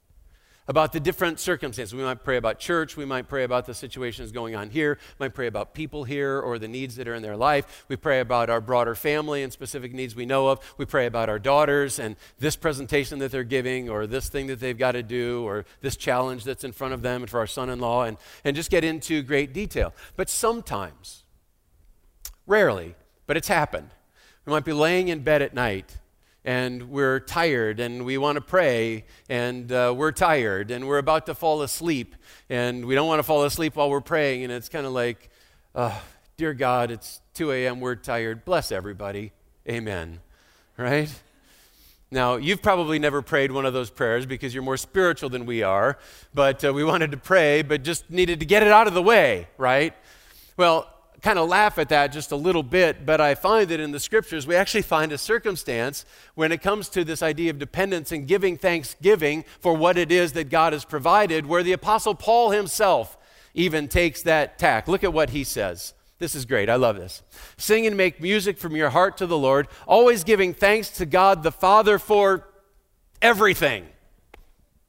about 0.68 0.94
the 0.94 1.00
different 1.00 1.40
circumstances. 1.40 1.94
We 1.94 2.04
might 2.04 2.24
pray 2.24 2.38
about 2.38 2.60
church. 2.60 2.96
We 2.96 3.06
might 3.06 3.28
pray 3.28 3.44
about 3.44 3.66
the 3.66 3.74
situations 3.74 4.32
going 4.32 4.56
on 4.56 4.70
here. 4.70 4.98
We 5.20 5.26
might 5.26 5.34
pray 5.34 5.48
about 5.48 5.74
people 5.74 6.04
here 6.04 6.40
or 6.40 6.60
the 6.60 6.68
needs 6.68 6.96
that 6.96 7.08
are 7.08 7.16
in 7.16 7.24
their 7.24 7.36
life. 7.36 7.86
We 7.88 7.96
pray 7.96 8.20
about 8.20 8.50
our 8.50 8.62
broader 8.62 8.96
family 8.96 9.44
and 9.44 9.52
specific 9.52 9.94
needs 9.94 10.16
we 10.16 10.26
know 10.26 10.50
of. 10.50 10.60
We 10.78 10.86
pray 10.86 11.06
about 11.06 11.30
our 11.30 11.40
daughters 11.40 12.00
and 12.00 12.16
this 12.40 12.56
presentation 12.56 13.20
that 13.20 13.32
they're 13.32 13.44
giving 13.44 13.90
or 13.90 14.08
this 14.08 14.30
thing 14.30 14.48
that 14.48 14.60
they've 14.60 14.78
got 14.78 14.94
to 14.94 15.04
do 15.04 15.44
or 15.44 15.66
this 15.82 15.96
challenge 15.96 16.44
that's 16.44 16.64
in 16.64 16.72
front 16.72 16.94
of 16.94 17.02
them 17.02 17.24
and 17.24 17.30
for 17.30 17.40
our 17.40 17.48
son 17.48 17.70
in 17.70 17.80
law 17.80 18.04
and, 18.04 18.18
and 18.44 18.56
just 18.56 18.70
get 18.70 18.84
into 18.84 19.24
great 19.24 19.54
detail. 19.54 19.94
But 20.16 20.30
sometimes, 20.30 21.24
rarely, 22.46 22.96
but 23.26 23.36
it's 23.36 23.48
happened. 23.48 23.90
We 24.46 24.52
might 24.52 24.66
be 24.66 24.74
laying 24.74 25.08
in 25.08 25.22
bed 25.22 25.42
at 25.42 25.54
night 25.54 25.98
and 26.44 26.90
we're 26.90 27.20
tired 27.20 27.80
and 27.80 28.04
we 28.04 28.18
want 28.18 28.36
to 28.36 28.42
pray 28.42 29.06
and 29.30 29.72
uh, 29.72 29.94
we're 29.96 30.12
tired 30.12 30.72
and 30.72 30.88
we're 30.88 30.98
about 30.98 31.28
to 31.28 31.36
fall 31.36 31.62
asleep 31.62 32.16
and 32.50 32.86
we 32.86 32.96
don't 32.96 33.08
want 33.08 33.20
to 33.20 33.24
fall 33.24 33.44
asleep 33.44 33.76
while 33.76 33.90
we're 33.90 34.02
praying 34.02 34.44
and 34.44 34.52
it's 34.52 34.70
kind 34.70 34.86
of 34.86 34.92
like 34.92 35.30
uh, 35.76 35.98
dear 36.38 36.54
god 36.54 36.90
it's 36.90 37.22
2 37.36 37.52
a.m 37.52 37.80
we're 37.80 37.96
tired. 37.96 38.44
Bless 38.44 38.72
everybody. 38.72 39.32
Amen. 39.70 40.20
Right? 40.78 41.14
Now 42.10 42.38
you've 42.38 42.62
probably 42.62 42.98
never 42.98 43.22
prayed 43.22 43.52
one 43.52 43.66
of 43.66 43.74
those 43.74 43.92
prayers 43.92 44.26
because 44.26 44.54
you're 44.54 44.64
more 44.64 44.78
spiritual 44.78 45.30
than 45.30 45.46
we 45.46 45.62
are 45.62 46.00
but 46.34 46.66
uh, 46.66 46.74
we 46.74 46.84
wanted 46.84 47.12
to 47.12 47.18
pray 47.18 47.62
but 47.62 47.84
just 47.84 48.10
needed 48.10 48.40
to 48.40 48.46
get 48.46 48.64
it 48.64 48.72
out 48.72 48.88
of 48.88 48.96
the 48.96 49.04
way 49.04 49.48
right? 49.58 49.94
Well 50.58 50.91
kind 51.22 51.38
of 51.38 51.48
laugh 51.48 51.78
at 51.78 51.90
that 51.90 52.12
just 52.12 52.32
a 52.32 52.36
little 52.36 52.64
bit, 52.64 53.06
but 53.06 53.22
I 53.22 53.36
find 53.36 53.70
that 53.70 53.80
in 53.80 53.92
the 53.92 54.00
scriptures 54.00 54.48
we 54.48 54.56
actually 54.56 54.82
find 54.82 55.12
a 55.12 55.18
circumstance 55.18 56.06
when 56.34 56.52
it 56.52 56.62
comes 56.62 56.90
to 56.90 57.04
this 57.04 57.22
idea 57.22 57.52
of 57.52 57.60
dependence 57.60 58.12
and 58.12 58.28
giving 58.28 58.58
thanksgiving 58.58 59.46
for 59.60 59.76
what 59.76 59.98
it 59.98 60.12
is 60.12 60.34
that 60.34 60.50
God 60.50 60.74
has 60.74 60.84
provided, 60.84 61.46
where 61.46 61.64
the 61.64 61.74
Apostle 61.74 62.16
Paul 62.16 62.52
himself 62.52 63.18
even 63.54 63.88
takes 63.88 64.24
that 64.24 64.58
tack. 64.58 64.88
Look 64.88 65.04
at 65.04 65.14
what 65.14 65.30
he 65.30 65.44
says. 65.44 65.94
This 66.18 66.36
is 66.36 66.46
great. 66.46 66.70
I 66.70 66.76
love 66.76 66.96
this. 66.96 67.22
Sing 67.58 67.86
and 67.86 67.98
make 67.98 68.22
music 68.22 68.58
from 68.58 68.76
your 68.76 68.90
heart 68.90 69.18
to 69.18 69.28
the 69.28 69.38
Lord, 69.38 69.68
always 69.88 70.24
giving 70.24 70.54
thanks 70.54 70.90
to 70.92 71.06
God 71.06 71.44
the 71.44 71.52
Father 71.52 72.00
for 72.00 72.48
everything. 73.22 73.86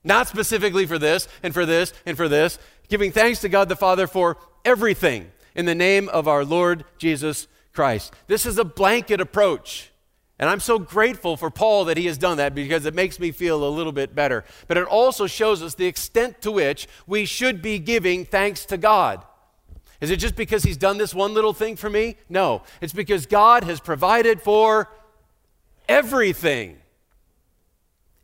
Not 0.04 0.28
specifically 0.28 0.86
for 0.86 0.98
this 0.98 1.28
and 1.42 1.52
for 1.54 1.66
this 1.66 1.92
and 2.06 2.16
for 2.16 2.28
this. 2.28 2.58
Giving 2.88 3.12
thanks 3.12 3.40
to 3.40 3.48
God 3.48 3.68
the 3.68 3.76
Father 3.76 4.06
for 4.06 4.36
everything 4.64 5.30
in 5.54 5.66
the 5.66 5.74
name 5.74 6.08
of 6.08 6.28
our 6.28 6.44
Lord 6.44 6.84
Jesus 6.98 7.48
Christ. 7.72 8.12
This 8.26 8.46
is 8.46 8.58
a 8.58 8.64
blanket 8.64 9.20
approach. 9.20 9.90
And 10.38 10.50
I'm 10.50 10.60
so 10.60 10.78
grateful 10.78 11.36
for 11.36 11.50
Paul 11.50 11.84
that 11.84 11.96
he 11.96 12.06
has 12.06 12.18
done 12.18 12.38
that 12.38 12.54
because 12.54 12.84
it 12.84 12.94
makes 12.94 13.20
me 13.20 13.30
feel 13.30 13.62
a 13.64 13.70
little 13.70 13.92
bit 13.92 14.14
better. 14.14 14.44
But 14.66 14.76
it 14.76 14.86
also 14.86 15.26
shows 15.26 15.62
us 15.62 15.74
the 15.74 15.86
extent 15.86 16.40
to 16.42 16.50
which 16.50 16.88
we 17.06 17.24
should 17.26 17.62
be 17.62 17.78
giving 17.78 18.24
thanks 18.24 18.64
to 18.66 18.76
God. 18.76 19.24
Is 20.00 20.10
it 20.10 20.16
just 20.16 20.34
because 20.34 20.64
he's 20.64 20.76
done 20.76 20.98
this 20.98 21.14
one 21.14 21.32
little 21.32 21.52
thing 21.52 21.76
for 21.76 21.88
me? 21.88 22.16
No. 22.28 22.62
It's 22.80 22.92
because 22.92 23.24
God 23.26 23.62
has 23.62 23.78
provided 23.78 24.42
for 24.42 24.90
everything. 25.88 26.81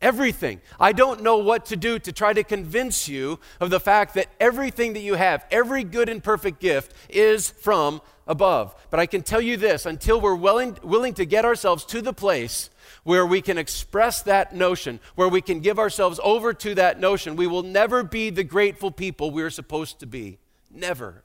Everything. 0.01 0.61
I 0.79 0.93
don't 0.93 1.23
know 1.23 1.37
what 1.37 1.65
to 1.67 1.75
do 1.75 1.99
to 1.99 2.11
try 2.13 2.31
to 2.31 2.43
convince 2.43 3.09
you 3.09 3.39
of 3.59 3.69
the 3.69 3.81
fact 3.81 4.13
that 4.13 4.27
everything 4.39 4.93
that 4.93 5.01
you 5.01 5.15
have, 5.15 5.45
every 5.51 5.83
good 5.83 6.07
and 6.07 6.23
perfect 6.23 6.61
gift, 6.61 6.93
is 7.09 7.49
from 7.49 8.01
above. 8.25 8.73
But 8.89 9.01
I 9.01 9.07
can 9.07 9.23
tell 9.23 9.41
you 9.41 9.57
this 9.57 9.85
until 9.85 10.21
we're 10.21 10.35
willing, 10.35 10.77
willing 10.83 11.15
to 11.15 11.25
get 11.25 11.43
ourselves 11.43 11.83
to 11.85 12.01
the 12.01 12.13
place 12.13 12.69
where 13.03 13.25
we 13.25 13.41
can 13.41 13.57
express 13.57 14.21
that 14.21 14.55
notion, 14.55 14.99
where 15.15 15.27
we 15.27 15.41
can 15.41 15.59
give 15.59 15.79
ourselves 15.79 16.19
over 16.23 16.53
to 16.53 16.75
that 16.75 16.99
notion, 16.99 17.35
we 17.35 17.47
will 17.47 17.63
never 17.63 18.03
be 18.03 18.29
the 18.29 18.43
grateful 18.43 18.91
people 18.91 19.31
we're 19.31 19.49
supposed 19.49 19.99
to 19.99 20.05
be. 20.05 20.37
Never. 20.71 21.23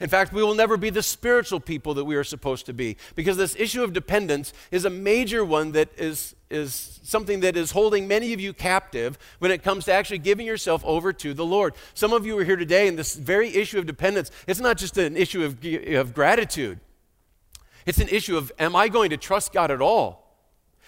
In 0.00 0.08
fact, 0.08 0.32
we 0.32 0.42
will 0.42 0.54
never 0.54 0.76
be 0.76 0.90
the 0.90 1.02
spiritual 1.02 1.60
people 1.60 1.94
that 1.94 2.04
we 2.04 2.16
are 2.16 2.24
supposed 2.24 2.66
to 2.66 2.72
be 2.72 2.96
because 3.14 3.36
this 3.36 3.56
issue 3.56 3.82
of 3.82 3.92
dependence 3.92 4.52
is 4.70 4.84
a 4.84 4.90
major 4.90 5.44
one 5.44 5.72
that 5.72 5.88
is, 5.96 6.34
is 6.50 7.00
something 7.02 7.40
that 7.40 7.56
is 7.56 7.72
holding 7.72 8.08
many 8.08 8.32
of 8.32 8.40
you 8.40 8.52
captive 8.52 9.18
when 9.38 9.50
it 9.50 9.62
comes 9.62 9.84
to 9.84 9.92
actually 9.92 10.18
giving 10.18 10.46
yourself 10.46 10.84
over 10.84 11.12
to 11.12 11.34
the 11.34 11.44
Lord. 11.44 11.74
Some 11.94 12.12
of 12.12 12.26
you 12.26 12.38
are 12.38 12.44
here 12.44 12.56
today, 12.56 12.88
and 12.88 12.98
this 12.98 13.14
very 13.14 13.54
issue 13.54 13.78
of 13.78 13.86
dependence, 13.86 14.30
it's 14.46 14.60
not 14.60 14.78
just 14.78 14.96
an 14.98 15.16
issue 15.16 15.44
of, 15.44 15.64
of 15.94 16.14
gratitude, 16.14 16.80
it's 17.86 17.98
an 17.98 18.08
issue 18.08 18.36
of 18.36 18.52
am 18.58 18.76
I 18.76 18.88
going 18.88 19.10
to 19.10 19.16
trust 19.16 19.52
God 19.52 19.70
at 19.70 19.80
all? 19.80 20.22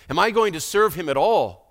Am 0.09 0.19
I 0.19 0.31
going 0.31 0.53
to 0.53 0.61
serve 0.61 0.95
Him 0.95 1.09
at 1.09 1.17
all? 1.17 1.65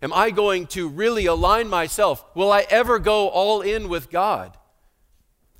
Am 0.00 0.12
I 0.12 0.30
going 0.30 0.66
to 0.68 0.88
really 0.88 1.26
align 1.26 1.68
myself? 1.68 2.24
Will 2.34 2.52
I 2.52 2.66
ever 2.70 2.98
go 2.98 3.28
all 3.28 3.62
in 3.62 3.88
with 3.88 4.10
God? 4.10 4.56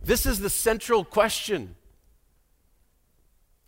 This 0.09 0.25
is 0.25 0.41
the 0.41 0.49
central 0.49 1.05
question. 1.05 1.75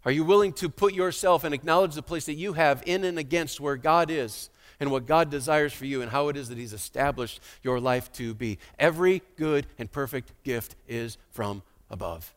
Are 0.07 0.11
you 0.11 0.25
willing 0.25 0.55
to 0.55 0.71
put 0.71 0.95
yourself 0.95 1.45
and 1.45 1.55
acknowledge 1.55 1.95
the 1.95 2.03
place 2.03 2.25
that 2.25 2.33
you 2.33 2.55
have 2.55 2.83
in 2.87 3.05
and 3.05 3.19
against 3.19 3.61
where 3.61 3.77
God 3.77 4.11
is 4.11 4.49
and 4.81 4.91
what 4.91 5.05
God 5.05 5.31
desires 5.31 5.75
for 5.75 5.85
you 5.85 6.01
and 6.01 6.11
how 6.11 6.29
it 6.29 6.39
is 6.39 6.49
that 6.49 6.57
He's 6.57 6.73
established 6.73 7.41
your 7.63 7.79
life 7.79 8.11
to 8.15 8.33
be? 8.33 8.57
Every 8.79 9.21
good 9.37 9.67
and 9.79 9.93
perfect 9.93 10.33
gift 10.43 10.77
is 10.89 11.19
from 11.31 11.63
above. 11.91 12.33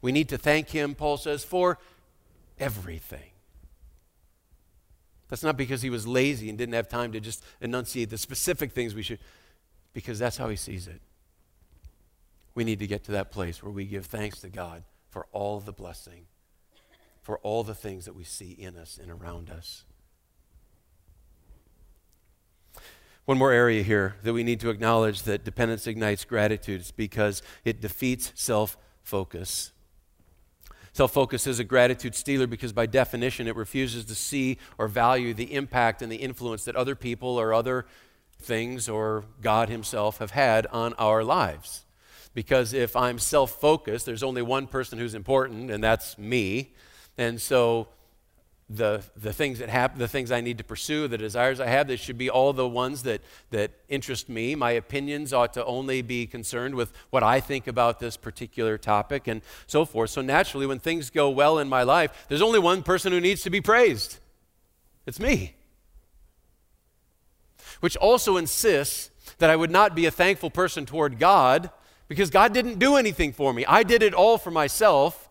We 0.00 0.12
need 0.12 0.30
to 0.30 0.38
thank 0.38 0.70
Him, 0.70 0.94
Paul 0.94 1.18
says, 1.18 1.44
for 1.44 1.76
everything. 2.58 3.32
That's 5.28 5.42
not 5.42 5.58
because 5.58 5.82
he 5.82 5.90
was 5.90 6.06
lazy 6.06 6.48
and 6.48 6.56
didn't 6.56 6.74
have 6.74 6.88
time 6.88 7.12
to 7.12 7.20
just 7.20 7.44
enunciate 7.60 8.08
the 8.08 8.16
specific 8.16 8.72
things 8.72 8.94
we 8.94 9.02
should, 9.02 9.18
because 9.92 10.18
that's 10.18 10.38
how 10.38 10.48
he 10.48 10.56
sees 10.56 10.88
it 10.88 11.02
we 12.56 12.64
need 12.64 12.78
to 12.80 12.86
get 12.86 13.04
to 13.04 13.12
that 13.12 13.30
place 13.30 13.62
where 13.62 13.70
we 13.70 13.84
give 13.84 14.06
thanks 14.06 14.40
to 14.40 14.48
God 14.48 14.82
for 15.10 15.26
all 15.30 15.60
the 15.60 15.72
blessing, 15.72 16.24
for 17.22 17.38
all 17.40 17.62
the 17.62 17.74
things 17.74 18.06
that 18.06 18.16
we 18.16 18.24
see 18.24 18.52
in 18.52 18.76
us 18.76 18.98
and 19.00 19.10
around 19.10 19.50
us. 19.50 19.84
One 23.26 23.36
more 23.36 23.52
area 23.52 23.82
here 23.82 24.16
that 24.22 24.32
we 24.32 24.42
need 24.42 24.60
to 24.60 24.70
acknowledge 24.70 25.24
that 25.24 25.44
dependence 25.44 25.86
ignites 25.86 26.24
gratitude 26.24 26.80
is 26.80 26.90
because 26.92 27.42
it 27.64 27.80
defeats 27.80 28.32
self 28.34 28.78
focus. 29.02 29.72
Self 30.92 31.12
focus 31.12 31.46
is 31.46 31.58
a 31.58 31.64
gratitude 31.64 32.14
stealer 32.14 32.46
because, 32.46 32.72
by 32.72 32.86
definition, 32.86 33.48
it 33.48 33.56
refuses 33.56 34.06
to 34.06 34.14
see 34.14 34.56
or 34.78 34.88
value 34.88 35.34
the 35.34 35.52
impact 35.52 36.00
and 36.00 36.10
the 36.10 36.16
influence 36.16 36.64
that 36.64 36.76
other 36.76 36.94
people 36.94 37.38
or 37.38 37.52
other 37.52 37.84
things 38.40 38.88
or 38.88 39.24
God 39.42 39.68
Himself 39.68 40.18
have 40.18 40.30
had 40.30 40.66
on 40.68 40.94
our 40.94 41.22
lives 41.22 41.85
because 42.36 42.74
if 42.74 42.94
I'm 42.94 43.18
self 43.18 43.58
focused, 43.58 44.04
there's 44.04 44.22
only 44.22 44.42
one 44.42 44.66
person 44.66 44.98
who's 44.98 45.14
important, 45.14 45.70
and 45.70 45.82
that's 45.82 46.18
me. 46.18 46.74
And 47.16 47.40
so 47.40 47.88
the, 48.68 49.02
the 49.16 49.32
things 49.32 49.58
that 49.60 49.70
happen, 49.70 49.98
the 49.98 50.06
things 50.06 50.30
I 50.30 50.42
need 50.42 50.58
to 50.58 50.64
pursue, 50.64 51.08
the 51.08 51.16
desires 51.16 51.60
I 51.60 51.68
have, 51.68 51.88
they 51.88 51.96
should 51.96 52.18
be 52.18 52.28
all 52.28 52.52
the 52.52 52.68
ones 52.68 53.04
that, 53.04 53.22
that 53.52 53.70
interest 53.88 54.28
me. 54.28 54.54
My 54.54 54.72
opinions 54.72 55.32
ought 55.32 55.54
to 55.54 55.64
only 55.64 56.02
be 56.02 56.26
concerned 56.26 56.74
with 56.74 56.92
what 57.08 57.22
I 57.22 57.40
think 57.40 57.66
about 57.66 58.00
this 58.00 58.18
particular 58.18 58.76
topic 58.76 59.26
and 59.28 59.40
so 59.66 59.86
forth. 59.86 60.10
So 60.10 60.20
naturally, 60.20 60.66
when 60.66 60.78
things 60.78 61.08
go 61.08 61.30
well 61.30 61.58
in 61.58 61.70
my 61.70 61.84
life, 61.84 62.26
there's 62.28 62.42
only 62.42 62.58
one 62.58 62.82
person 62.82 63.12
who 63.12 63.20
needs 63.20 63.40
to 63.44 63.50
be 63.50 63.62
praised. 63.62 64.18
It's 65.06 65.18
me. 65.18 65.54
Which 67.80 67.96
also 67.96 68.36
insists 68.36 69.10
that 69.38 69.48
I 69.48 69.56
would 69.56 69.70
not 69.70 69.94
be 69.94 70.04
a 70.04 70.10
thankful 70.10 70.50
person 70.50 70.84
toward 70.84 71.18
God 71.18 71.70
because 72.08 72.30
God 72.30 72.52
didn't 72.52 72.78
do 72.78 72.96
anything 72.96 73.32
for 73.32 73.52
me. 73.52 73.64
I 73.66 73.82
did 73.82 74.02
it 74.02 74.14
all 74.14 74.38
for 74.38 74.50
myself. 74.50 75.28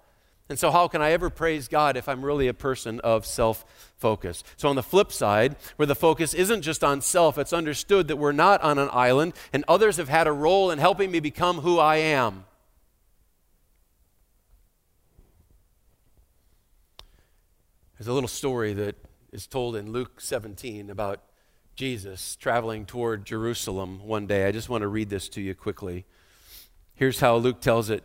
And 0.48 0.60
so, 0.60 0.70
how 0.70 0.88
can 0.88 1.02
I 1.02 1.12
ever 1.12 1.32
praise 1.32 1.68
God 1.68 1.98
if 1.98 2.08
I'm 2.08 2.24
really 2.24 2.48
a 2.48 2.54
person 2.54 3.00
of 3.00 3.26
self 3.26 3.66
focus? 3.98 4.44
So, 4.58 4.70
on 4.70 4.76
the 4.76 4.84
flip 4.84 5.12
side, 5.12 5.56
where 5.78 5.88
the 5.88 5.96
focus 5.96 6.36
isn't 6.36 6.62
just 6.62 6.84
on 6.84 7.02
self, 7.02 7.40
it's 7.40 7.52
understood 7.52 8.08
that 8.10 8.18
we're 8.18 8.32
not 8.32 8.62
on 8.62 8.78
an 8.78 8.90
island 8.92 9.34
and 9.54 9.66
others 9.68 9.98
have 9.98 10.10
had 10.10 10.28
a 10.28 10.32
role 10.32 10.70
in 10.70 10.78
helping 10.78 11.10
me 11.10 11.20
become 11.20 11.62
who 11.62 11.80
I 11.80 11.96
am. 11.96 12.46
There's 17.98 18.08
a 18.08 18.14
little 18.14 18.28
story 18.28 18.74
that 18.74 18.98
is 19.32 19.48
told 19.48 19.76
in 19.76 19.92
Luke 19.92 20.22
17 20.22 20.90
about 20.90 21.22
Jesus 21.76 22.36
traveling 22.36 22.86
toward 22.86 23.26
Jerusalem 23.26 24.06
one 24.06 24.28
day. 24.28 24.46
I 24.46 24.52
just 24.52 24.70
want 24.70 24.84
to 24.84 24.88
read 24.88 25.10
this 25.10 25.28
to 25.30 25.42
you 25.42 25.56
quickly. 25.56 26.06
Here's 26.96 27.20
how 27.20 27.36
Luke 27.36 27.60
tells 27.60 27.90
it. 27.90 28.04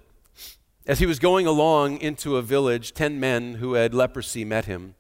As 0.87 0.99
he 0.99 1.07
was 1.07 1.19
going 1.19 1.47
along 1.47 2.01
into 2.01 2.37
a 2.37 2.43
village, 2.43 2.93
ten 2.93 3.21
men 3.21 3.55
who 3.55 3.75
had 3.75 3.95
leprosy 3.95 4.45
met 4.45 4.65
him. 4.65 4.95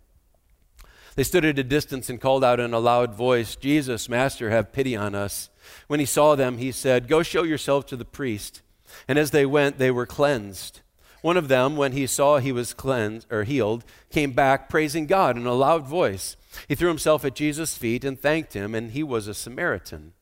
They 1.16 1.24
stood 1.24 1.44
at 1.44 1.58
a 1.58 1.64
distance 1.64 2.08
and 2.08 2.20
called 2.20 2.44
out 2.44 2.60
in 2.60 2.72
a 2.72 2.78
loud 2.78 3.14
voice, 3.14 3.56
Jesus, 3.56 4.08
Master, 4.08 4.50
have 4.50 4.72
pity 4.72 4.94
on 4.94 5.14
us. 5.14 5.50
When 5.88 5.98
he 6.00 6.06
saw 6.06 6.36
them, 6.36 6.58
he 6.58 6.70
said, 6.70 7.08
Go 7.08 7.22
show 7.22 7.42
yourself 7.42 7.86
to 7.86 7.96
the 7.96 8.04
priest. 8.04 8.62
And 9.08 9.18
as 9.18 9.32
they 9.32 9.44
went, 9.44 9.78
they 9.78 9.90
were 9.90 10.06
cleansed. 10.06 10.80
One 11.22 11.36
of 11.36 11.48
them, 11.48 11.76
when 11.76 11.92
he 11.92 12.06
saw 12.06 12.38
he 12.38 12.52
was 12.52 12.72
cleansed 12.72 13.26
or 13.30 13.44
healed, 13.44 13.84
came 14.08 14.32
back 14.32 14.68
praising 14.68 15.06
God 15.06 15.36
in 15.36 15.46
a 15.46 15.52
loud 15.52 15.86
voice. 15.86 16.36
He 16.68 16.74
threw 16.74 16.88
himself 16.88 17.24
at 17.24 17.34
Jesus' 17.34 17.76
feet 17.76 18.04
and 18.04 18.18
thanked 18.18 18.54
him, 18.54 18.74
and 18.74 18.92
he 18.92 19.02
was 19.02 19.26
a 19.26 19.34
Samaritan. 19.34 20.12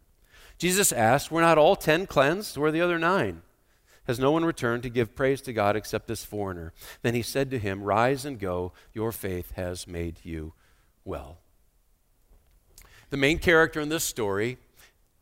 Jesus 0.59 0.90
asked, 0.90 1.31
Were 1.31 1.40
not 1.40 1.59
all 1.59 1.76
ten 1.76 2.07
cleansed? 2.07 2.57
Where 2.57 2.68
are 2.68 2.72
the 2.72 2.81
other 2.81 2.98
nine? 2.98 3.42
Has 4.09 4.18
no 4.18 4.33
one 4.33 4.44
returned 4.44 4.83
to 4.85 4.88
give 4.88 5.14
praise 5.14 5.42
to 5.42 5.53
God 5.53 5.77
except 5.77 6.09
this 6.09 6.25
foreigner? 6.25 6.73
Then 7.03 7.14
he 7.14 7.21
said 7.21 7.51
to 7.51 7.59
him, 7.59 7.83
Rise 7.83 8.25
and 8.25 8.40
go, 8.40 8.73
your 8.94 9.12
faith 9.12 9.53
has 9.53 9.87
made 9.87 10.21
you 10.23 10.55
well. 11.05 11.40
The 13.11 13.18
main 13.18 13.38
character 13.38 13.81
in 13.81 13.90
this 13.90 14.05
story, 14.05 14.57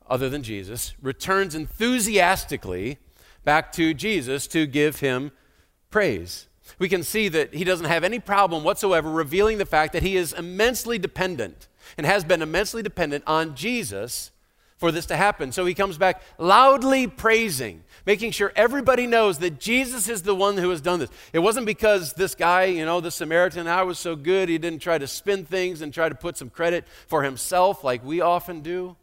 other 0.08 0.30
than 0.30 0.44
Jesus, 0.44 0.94
returns 1.02 1.56
enthusiastically 1.56 2.98
back 3.44 3.72
to 3.72 3.92
Jesus 3.92 4.46
to 4.48 4.66
give 4.66 5.00
him 5.00 5.32
praise. 5.90 6.46
We 6.78 6.88
can 6.88 7.02
see 7.02 7.28
that 7.28 7.54
he 7.54 7.64
doesn't 7.64 7.86
have 7.86 8.04
any 8.04 8.20
problem 8.20 8.62
whatsoever 8.62 9.10
revealing 9.10 9.58
the 9.58 9.66
fact 9.66 9.94
that 9.94 10.04
he 10.04 10.16
is 10.16 10.32
immensely 10.32 10.96
dependent 10.96 11.66
and 11.98 12.06
has 12.06 12.22
been 12.22 12.40
immensely 12.40 12.84
dependent 12.84 13.24
on 13.26 13.56
Jesus 13.56 14.30
for 14.76 14.92
this 14.92 15.06
to 15.06 15.16
happen. 15.16 15.52
So 15.52 15.64
he 15.64 15.74
comes 15.74 15.96
back 15.96 16.22
loudly 16.38 17.06
praising, 17.06 17.82
making 18.04 18.32
sure 18.32 18.52
everybody 18.54 19.06
knows 19.06 19.38
that 19.38 19.58
Jesus 19.58 20.08
is 20.08 20.22
the 20.22 20.34
one 20.34 20.58
who 20.58 20.70
has 20.70 20.80
done 20.80 21.00
this. 21.00 21.10
It 21.32 21.38
wasn't 21.38 21.66
because 21.66 22.12
this 22.12 22.34
guy, 22.34 22.64
you 22.64 22.84
know, 22.84 23.00
the 23.00 23.10
Samaritan, 23.10 23.66
I 23.68 23.82
was 23.82 23.98
so 23.98 24.16
good, 24.16 24.48
he 24.48 24.58
didn't 24.58 24.80
try 24.80 24.98
to 24.98 25.06
spin 25.06 25.44
things 25.44 25.80
and 25.80 25.92
try 25.92 26.08
to 26.08 26.14
put 26.14 26.36
some 26.36 26.50
credit 26.50 26.84
for 27.06 27.22
himself 27.22 27.84
like 27.84 28.04
we 28.04 28.20
often 28.20 28.60
do. 28.60 28.96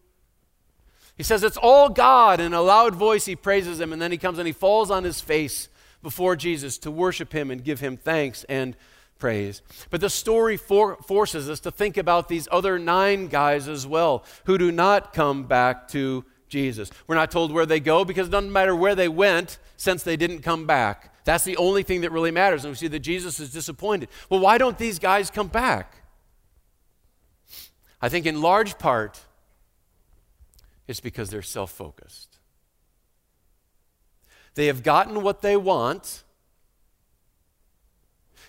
He 1.16 1.24
says 1.24 1.44
it's 1.44 1.58
all 1.58 1.90
God. 1.90 2.40
In 2.40 2.54
a 2.54 2.62
loud 2.62 2.96
voice, 2.96 3.26
he 3.26 3.36
praises 3.36 3.80
him, 3.80 3.94
and 3.94 4.02
then 4.02 4.12
he 4.12 4.18
comes 4.18 4.40
and 4.40 4.48
he 4.48 4.54
falls 4.54 4.90
on 4.90 5.04
his 5.04 5.22
face 5.22 5.70
before 6.02 6.36
Jesus 6.36 6.78
to 6.80 6.92
worship 6.92 7.32
him 7.32 7.50
and 7.50 7.64
give 7.64 7.80
him 7.80 7.98
thanks 7.98 8.44
and 8.46 8.76
praise. 9.24 9.62
But 9.90 10.02
the 10.02 10.10
story 10.10 10.58
for, 10.58 10.98
forces 10.98 11.50
us 11.50 11.62
to 11.62 11.72
think 11.72 11.96
about 11.96 12.28
these 12.28 12.46
other 12.52 12.78
nine 12.78 13.28
guys 13.28 13.70
as 13.70 13.88
well 13.88 14.26
who 14.44 14.58
do 14.58 14.70
not 14.70 15.14
come 15.14 15.46
back 15.46 15.88
to 15.90 16.26
Jesus. 16.50 16.92
We're 17.08 17.16
not 17.16 17.32
told 17.32 17.54
where 17.54 17.66
they 17.66 17.80
go 17.80 18.04
because 18.04 18.28
it 18.28 18.32
doesn't 18.32 18.52
matter 18.52 18.76
where 18.76 18.96
they 18.96 19.08
went 19.08 19.60
since 19.78 20.04
they 20.04 20.18
didn't 20.18 20.42
come 20.42 20.68
back. 20.68 21.16
That's 21.24 21.46
the 21.46 21.56
only 21.56 21.84
thing 21.84 22.02
that 22.02 22.12
really 22.12 22.32
matters. 22.32 22.66
And 22.66 22.74
we 22.74 22.76
see 22.76 22.90
that 22.90 23.00
Jesus 23.00 23.40
is 23.40 23.50
disappointed. 23.50 24.10
Well, 24.30 24.42
why 24.42 24.58
don't 24.58 24.78
these 24.78 25.00
guys 25.00 25.32
come 25.32 25.48
back? 25.48 25.96
I 28.02 28.10
think 28.10 28.26
in 28.26 28.42
large 28.42 28.78
part, 28.78 29.22
it's 30.86 31.00
because 31.00 31.30
they're 31.30 31.42
self 31.42 31.72
focused. 31.72 32.40
They 34.56 34.66
have 34.66 34.84
gotten 34.84 35.22
what 35.22 35.42
they 35.42 35.56
want 35.56 36.23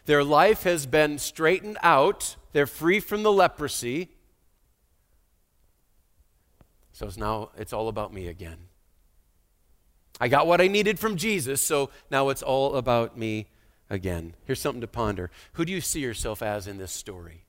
their 0.06 0.24
life 0.24 0.64
has 0.64 0.86
been 0.86 1.18
straightened 1.18 1.78
out. 1.82 2.36
They're 2.52 2.66
free 2.66 3.00
from 3.00 3.22
the 3.22 3.32
leprosy. 3.32 4.10
So 6.92 7.06
it's 7.06 7.16
now 7.16 7.50
it's 7.56 7.72
all 7.72 7.88
about 7.88 8.12
me 8.12 8.28
again. 8.28 8.68
I 10.20 10.28
got 10.28 10.46
what 10.46 10.60
I 10.60 10.68
needed 10.68 10.98
from 10.98 11.16
Jesus, 11.16 11.60
so 11.60 11.90
now 12.10 12.28
it's 12.28 12.42
all 12.42 12.76
about 12.76 13.18
me 13.18 13.48
again. 13.90 14.34
Here's 14.44 14.60
something 14.60 14.80
to 14.80 14.86
ponder. 14.86 15.30
Who 15.54 15.64
do 15.64 15.72
you 15.72 15.80
see 15.80 16.00
yourself 16.00 16.40
as 16.40 16.68
in 16.68 16.78
this 16.78 16.92
story? 16.92 17.44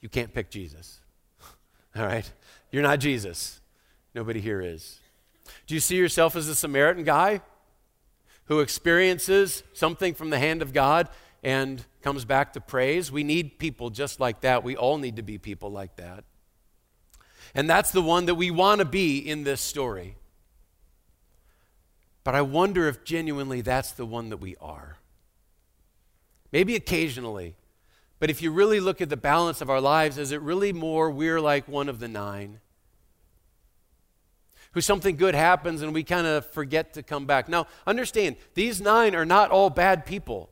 You 0.00 0.08
can't 0.08 0.32
pick 0.32 0.50
Jesus. 0.50 1.00
All 1.96 2.06
right? 2.06 2.30
You're 2.70 2.82
not 2.82 3.00
Jesus. 3.00 3.60
Nobody 4.14 4.40
here 4.40 4.60
is. 4.60 5.00
Do 5.66 5.74
you 5.74 5.80
see 5.80 5.96
yourself 5.96 6.36
as 6.36 6.48
a 6.48 6.54
Samaritan 6.54 7.04
guy? 7.04 7.42
Who 8.50 8.58
experiences 8.58 9.62
something 9.72 10.12
from 10.12 10.28
the 10.30 10.38
hand 10.38 10.60
of 10.60 10.72
God 10.72 11.08
and 11.44 11.84
comes 12.02 12.24
back 12.24 12.52
to 12.52 12.60
praise. 12.60 13.10
We 13.10 13.22
need 13.22 13.60
people 13.60 13.90
just 13.90 14.18
like 14.18 14.40
that. 14.40 14.64
We 14.64 14.76
all 14.76 14.98
need 14.98 15.16
to 15.16 15.22
be 15.22 15.38
people 15.38 15.70
like 15.70 15.94
that. 15.96 16.24
And 17.54 17.70
that's 17.70 17.92
the 17.92 18.02
one 18.02 18.26
that 18.26 18.34
we 18.34 18.50
want 18.50 18.80
to 18.80 18.84
be 18.84 19.18
in 19.18 19.44
this 19.44 19.60
story. 19.60 20.16
But 22.24 22.34
I 22.34 22.42
wonder 22.42 22.88
if 22.88 23.04
genuinely 23.04 23.60
that's 23.60 23.92
the 23.92 24.04
one 24.04 24.30
that 24.30 24.38
we 24.38 24.56
are. 24.60 24.98
Maybe 26.50 26.74
occasionally. 26.74 27.54
But 28.18 28.30
if 28.30 28.42
you 28.42 28.50
really 28.50 28.80
look 28.80 29.00
at 29.00 29.10
the 29.10 29.16
balance 29.16 29.60
of 29.60 29.70
our 29.70 29.80
lives, 29.80 30.18
is 30.18 30.32
it 30.32 30.40
really 30.42 30.72
more 30.72 31.08
we're 31.08 31.40
like 31.40 31.68
one 31.68 31.88
of 31.88 32.00
the 32.00 32.08
nine? 32.08 32.58
Who 34.72 34.80
something 34.80 35.16
good 35.16 35.34
happens 35.34 35.82
and 35.82 35.92
we 35.92 36.04
kind 36.04 36.26
of 36.26 36.46
forget 36.46 36.94
to 36.94 37.02
come 37.02 37.26
back. 37.26 37.48
Now, 37.48 37.66
understand, 37.86 38.36
these 38.54 38.80
nine 38.80 39.14
are 39.14 39.24
not 39.24 39.50
all 39.50 39.70
bad 39.70 40.06
people. 40.06 40.50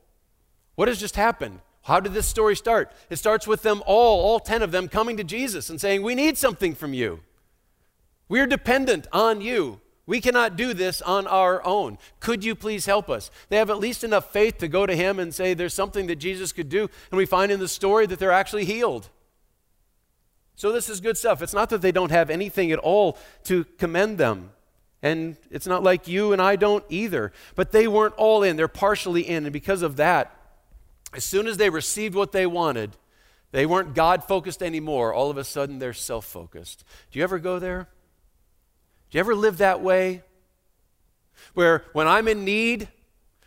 What 0.75 0.87
has 0.87 0.99
just 0.99 1.15
happened? 1.15 1.59
How 1.83 1.99
did 1.99 2.13
this 2.13 2.27
story 2.27 2.55
start? 2.55 2.91
It 3.09 3.15
starts 3.15 3.47
with 3.47 3.61
them 3.61 3.81
all, 3.85 4.21
all 4.21 4.39
10 4.39 4.61
of 4.61 4.71
them, 4.71 4.87
coming 4.87 5.17
to 5.17 5.23
Jesus 5.23 5.69
and 5.69 5.79
saying, 5.79 6.01
We 6.01 6.15
need 6.15 6.37
something 6.37 6.75
from 6.75 6.93
you. 6.93 7.21
We're 8.27 8.47
dependent 8.47 9.07
on 9.11 9.41
you. 9.41 9.79
We 10.05 10.21
cannot 10.21 10.55
do 10.55 10.73
this 10.73 11.01
on 11.01 11.27
our 11.27 11.65
own. 11.65 11.97
Could 12.19 12.43
you 12.43 12.55
please 12.55 12.85
help 12.85 13.09
us? 13.09 13.29
They 13.49 13.57
have 13.57 13.69
at 13.69 13.79
least 13.79 14.03
enough 14.03 14.33
faith 14.33 14.57
to 14.57 14.67
go 14.67 14.85
to 14.85 14.95
him 14.95 15.19
and 15.19 15.33
say 15.33 15.53
there's 15.53 15.73
something 15.73 16.07
that 16.07 16.15
Jesus 16.15 16.51
could 16.51 16.67
do. 16.67 16.89
And 17.11 17.17
we 17.17 17.25
find 17.25 17.51
in 17.51 17.59
the 17.59 17.67
story 17.67 18.07
that 18.07 18.17
they're 18.17 18.31
actually 18.31 18.65
healed. 18.65 19.09
So, 20.59 20.73
this 20.73 20.89
is 20.89 20.99
good 20.99 21.17
stuff. 21.17 21.41
It's 21.41 21.53
not 21.53 21.69
that 21.69 21.81
they 21.81 21.93
don't 21.93 22.11
have 22.11 22.29
anything 22.29 22.73
at 22.73 22.79
all 22.79 23.17
to 23.45 23.63
commend 23.77 24.17
them. 24.17 24.51
And 25.01 25.37
it's 25.49 25.65
not 25.65 25.83
like 25.83 26.05
you 26.05 26.33
and 26.33 26.41
I 26.41 26.57
don't 26.57 26.83
either. 26.89 27.31
But 27.55 27.71
they 27.71 27.87
weren't 27.87 28.13
all 28.15 28.43
in, 28.43 28.57
they're 28.57 28.67
partially 28.67 29.21
in. 29.21 29.45
And 29.45 29.53
because 29.53 29.81
of 29.81 29.95
that, 29.95 30.35
as 31.13 31.23
soon 31.23 31.47
as 31.47 31.55
they 31.55 31.69
received 31.69 32.13
what 32.13 32.33
they 32.33 32.45
wanted, 32.45 32.97
they 33.53 33.65
weren't 33.65 33.95
God 33.95 34.25
focused 34.25 34.61
anymore. 34.61 35.13
All 35.13 35.31
of 35.31 35.37
a 35.37 35.45
sudden, 35.45 35.79
they're 35.79 35.93
self 35.93 36.25
focused. 36.25 36.83
Do 37.09 37.19
you 37.19 37.23
ever 37.23 37.39
go 37.39 37.57
there? 37.57 37.87
Do 39.11 39.17
you 39.17 39.21
ever 39.21 39.35
live 39.35 39.59
that 39.59 39.79
way? 39.79 40.23
Where 41.53 41.85
when 41.93 42.05
I'm 42.05 42.27
in 42.27 42.43
need, 42.43 42.89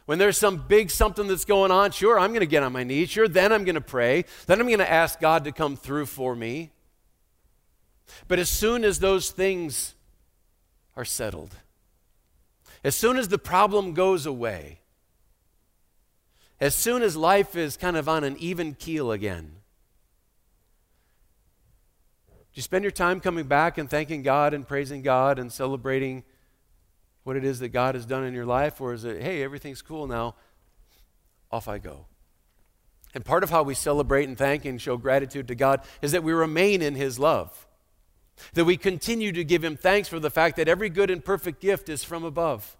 when 0.06 0.16
there's 0.16 0.38
some 0.38 0.64
big 0.66 0.90
something 0.90 1.28
that's 1.28 1.44
going 1.44 1.72
on, 1.72 1.90
sure, 1.90 2.18
I'm 2.18 2.30
going 2.30 2.40
to 2.40 2.46
get 2.46 2.62
on 2.62 2.72
my 2.72 2.84
knees. 2.84 3.10
Sure, 3.10 3.28
then 3.28 3.52
I'm 3.52 3.64
going 3.64 3.74
to 3.74 3.82
pray. 3.82 4.24
Then 4.46 4.62
I'm 4.62 4.66
going 4.66 4.78
to 4.78 4.90
ask 4.90 5.20
God 5.20 5.44
to 5.44 5.52
come 5.52 5.76
through 5.76 6.06
for 6.06 6.34
me. 6.34 6.70
But 8.28 8.38
as 8.38 8.48
soon 8.48 8.84
as 8.84 8.98
those 8.98 9.30
things 9.30 9.94
are 10.96 11.04
settled, 11.04 11.56
as 12.84 12.94
soon 12.94 13.16
as 13.16 13.28
the 13.28 13.38
problem 13.38 13.94
goes 13.94 14.26
away, 14.26 14.80
as 16.60 16.74
soon 16.74 17.02
as 17.02 17.16
life 17.16 17.56
is 17.56 17.76
kind 17.76 17.96
of 17.96 18.08
on 18.08 18.24
an 18.24 18.36
even 18.38 18.74
keel 18.74 19.10
again, 19.10 19.52
do 22.28 22.58
you 22.58 22.62
spend 22.62 22.84
your 22.84 22.90
time 22.90 23.18
coming 23.18 23.46
back 23.46 23.78
and 23.78 23.88
thanking 23.88 24.22
God 24.22 24.52
and 24.52 24.68
praising 24.68 25.00
God 25.00 25.38
and 25.38 25.50
celebrating 25.50 26.22
what 27.24 27.36
it 27.36 27.44
is 27.44 27.60
that 27.60 27.70
God 27.70 27.94
has 27.94 28.04
done 28.04 28.24
in 28.24 28.34
your 28.34 28.44
life? 28.44 28.78
Or 28.78 28.92
is 28.92 29.04
it, 29.04 29.22
hey, 29.22 29.42
everything's 29.42 29.80
cool 29.80 30.06
now, 30.06 30.34
off 31.50 31.66
I 31.66 31.78
go? 31.78 32.06
And 33.14 33.24
part 33.24 33.42
of 33.42 33.50
how 33.50 33.62
we 33.62 33.74
celebrate 33.74 34.28
and 34.28 34.36
thank 34.36 34.64
and 34.64 34.80
show 34.80 34.96
gratitude 34.96 35.48
to 35.48 35.54
God 35.54 35.80
is 36.02 36.12
that 36.12 36.22
we 36.22 36.32
remain 36.32 36.82
in 36.82 36.94
His 36.94 37.18
love. 37.18 37.66
That 38.54 38.64
we 38.64 38.76
continue 38.76 39.32
to 39.32 39.44
give 39.44 39.64
Him 39.64 39.76
thanks 39.76 40.08
for 40.08 40.18
the 40.18 40.30
fact 40.30 40.56
that 40.56 40.68
every 40.68 40.88
good 40.88 41.10
and 41.10 41.24
perfect 41.24 41.60
gift 41.60 41.88
is 41.88 42.04
from 42.04 42.24
above. 42.24 42.76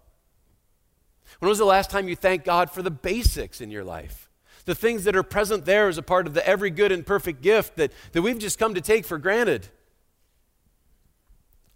When 1.39 1.49
was 1.49 1.57
the 1.57 1.65
last 1.65 1.89
time 1.89 2.07
you 2.07 2.15
thanked 2.15 2.45
God 2.45 2.69
for 2.69 2.81
the 2.81 2.91
basics 2.91 3.61
in 3.61 3.71
your 3.71 3.83
life? 3.83 4.29
The 4.65 4.75
things 4.75 5.03
that 5.03 5.15
are 5.15 5.23
present 5.23 5.65
there 5.65 5.87
as 5.87 5.97
a 5.97 6.03
part 6.03 6.27
of 6.27 6.33
the 6.33 6.47
every 6.47 6.69
good 6.69 6.91
and 6.91 7.05
perfect 7.05 7.41
gift 7.41 7.75
that, 7.77 7.91
that 8.13 8.21
we've 8.21 8.39
just 8.39 8.59
come 8.59 8.75
to 8.75 8.81
take 8.81 9.05
for 9.05 9.17
granted. 9.17 9.67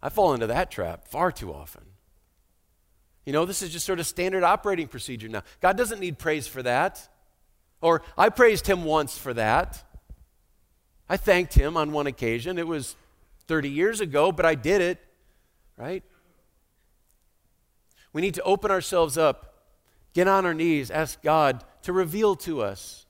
I 0.02 0.10
fall 0.10 0.34
into 0.34 0.48
that 0.48 0.72
trap 0.72 1.08
far 1.08 1.32
too 1.32 1.54
often. 1.54 1.84
You 3.26 3.34
know, 3.34 3.44
this 3.46 3.62
is 3.62 3.72
just 3.72 3.86
sort 3.86 4.00
of 4.00 4.08
standard 4.08 4.44
operating 4.44 4.88
procedure 4.88 5.28
now. 5.28 5.44
God 5.60 5.76
doesn't 5.76 6.00
need 6.00 6.18
praise 6.18 6.48
for 6.48 6.64
that. 6.64 7.10
Or 7.82 8.02
I 8.18 8.30
praised 8.30 8.68
him 8.68 8.86
once 8.86 9.18
for 9.18 9.34
that. 9.34 9.84
I 11.10 11.18
thanked 11.18 11.54
him 11.54 11.78
on 11.78 11.92
one 11.92 12.08
occasion. 12.08 12.58
It 12.58 12.68
was 12.68 12.96
30 13.48 13.70
years 13.70 14.02
ago, 14.02 14.32
but 14.32 14.46
I 14.46 14.56
did 14.56 14.82
it, 14.82 15.00
right? 15.78 16.04
We 18.14 18.22
need 18.22 18.34
to 18.36 18.44
open 18.44 18.72
ourselves 18.72 19.18
up, 19.18 19.66
get 20.14 20.28
on 20.28 20.46
our 20.46 20.54
knees, 20.54 20.90
ask 20.92 21.22
God 21.22 21.64
to 21.84 21.94
reveal 21.94 22.36
to 22.38 22.62
us 22.62 23.06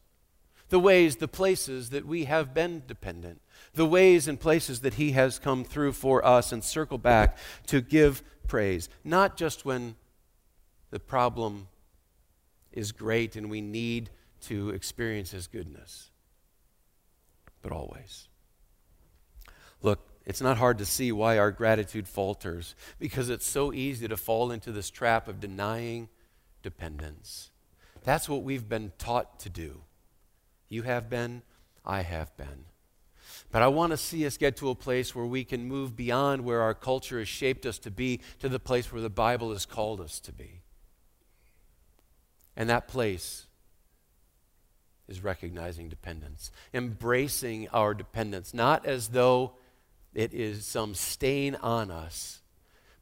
the 0.69 0.79
ways, 0.79 1.15
the 1.15 1.27
places 1.27 1.91
that 1.91 2.05
we 2.05 2.25
have 2.25 2.53
been 2.53 2.83
dependent, 2.85 3.41
the 3.73 3.85
ways 3.85 4.27
and 4.27 4.39
places 4.39 4.81
that 4.81 4.95
He 4.95 5.11
has 5.11 5.39
come 5.39 5.63
through 5.63 5.93
for 5.93 6.25
us, 6.25 6.51
and 6.51 6.63
circle 6.63 6.97
back 6.97 7.37
to 7.67 7.81
give 7.81 8.21
praise, 8.47 8.89
not 9.03 9.37
just 9.37 9.65
when 9.65 9.95
the 10.89 10.99
problem 10.99 11.67
is 12.71 12.91
great 12.91 13.35
and 13.35 13.49
we 13.49 13.61
need 13.61 14.09
to 14.41 14.69
experience 14.71 15.31
His 15.31 15.47
goodness, 15.47 16.11
but 17.61 17.71
always. 17.71 18.27
It's 20.27 20.41
not 20.41 20.57
hard 20.57 20.79
to 20.79 20.85
see 20.85 21.13
why 21.13 21.37
our 21.37 21.51
gratitude 21.51 22.05
falters 22.05 22.75
because 22.99 23.29
it's 23.29 23.47
so 23.47 23.71
easy 23.71 24.09
to 24.09 24.17
fall 24.17 24.51
into 24.51 24.73
this 24.73 24.89
trap 24.89 25.29
of 25.29 25.39
denying 25.39 26.09
dependence. 26.61 27.49
That's 28.03 28.27
what 28.27 28.43
we've 28.43 28.67
been 28.67 28.91
taught 28.97 29.39
to 29.39 29.49
do. 29.49 29.83
You 30.67 30.83
have 30.83 31.09
been, 31.09 31.43
I 31.85 32.01
have 32.01 32.35
been. 32.35 32.65
But 33.53 33.61
I 33.61 33.69
want 33.69 33.91
to 33.91 33.97
see 33.97 34.25
us 34.25 34.35
get 34.35 34.57
to 34.57 34.69
a 34.69 34.75
place 34.75 35.15
where 35.15 35.25
we 35.25 35.45
can 35.45 35.63
move 35.63 35.95
beyond 35.95 36.43
where 36.43 36.59
our 36.59 36.73
culture 36.73 37.19
has 37.19 37.29
shaped 37.29 37.65
us 37.65 37.79
to 37.79 37.89
be 37.89 38.19
to 38.39 38.49
the 38.49 38.59
place 38.59 38.91
where 38.91 39.01
the 39.01 39.09
Bible 39.09 39.53
has 39.53 39.65
called 39.65 40.01
us 40.01 40.19
to 40.19 40.33
be. 40.33 40.59
And 42.57 42.69
that 42.69 42.89
place 42.89 43.45
is 45.07 45.23
recognizing 45.23 45.87
dependence, 45.87 46.51
embracing 46.73 47.69
our 47.69 47.93
dependence, 47.93 48.53
not 48.53 48.85
as 48.85 49.07
though 49.09 49.53
it 50.17 50.33
is 50.33 50.65
some 50.65 50.95
stain 50.95 51.53
on 51.53 51.91
us, 51.91 52.41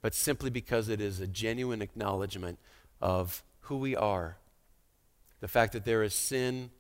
but 0.02 0.14
simply 0.14 0.50
because 0.50 0.90
it 0.90 1.00
is 1.00 1.22
a 1.22 1.28
genuine 1.28 1.82
acknowledgement 1.82 2.60
of 3.00 3.42
who 3.62 3.78
we 3.78 3.96
are. 3.96 4.36
The 5.40 5.48
fact 5.48 5.72
that 5.72 5.86
there 5.86 6.04
is 6.04 6.14
sin 6.14 6.72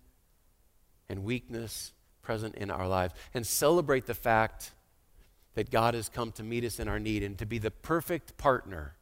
and 1.08 1.24
weakness 1.24 1.94
present 2.22 2.56
in 2.56 2.70
our 2.70 2.86
lives, 2.86 3.14
and 3.34 3.48
celebrate 3.48 4.08
the 4.08 4.14
fact 4.14 4.72
that 5.54 5.72
God 5.72 5.94
has 5.94 6.10
come 6.10 6.34
to 6.34 6.44
meet 6.44 6.66
us 6.66 6.82
in 6.82 6.90
our 6.90 7.00
need 7.00 7.24
and 7.24 7.38
to 7.38 7.46
be 7.46 7.58
the 7.58 7.72
perfect 7.72 8.36
partner 8.36 8.96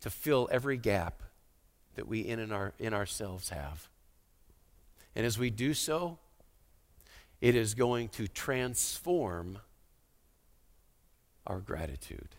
to 0.00 0.10
fill 0.10 0.48
every 0.50 0.76
gap 0.76 1.22
that 1.94 2.08
we 2.08 2.20
in, 2.22 2.50
our, 2.50 2.72
in 2.80 2.92
ourselves 2.92 3.50
have. 3.50 3.88
And 5.14 5.24
as 5.24 5.38
we 5.38 5.50
do 5.50 5.72
so, 5.72 6.18
it 7.40 7.54
is 7.54 7.74
going 7.74 8.08
to 8.08 8.26
transform 8.26 9.60
our 11.48 11.58
gratitude. 11.58 12.36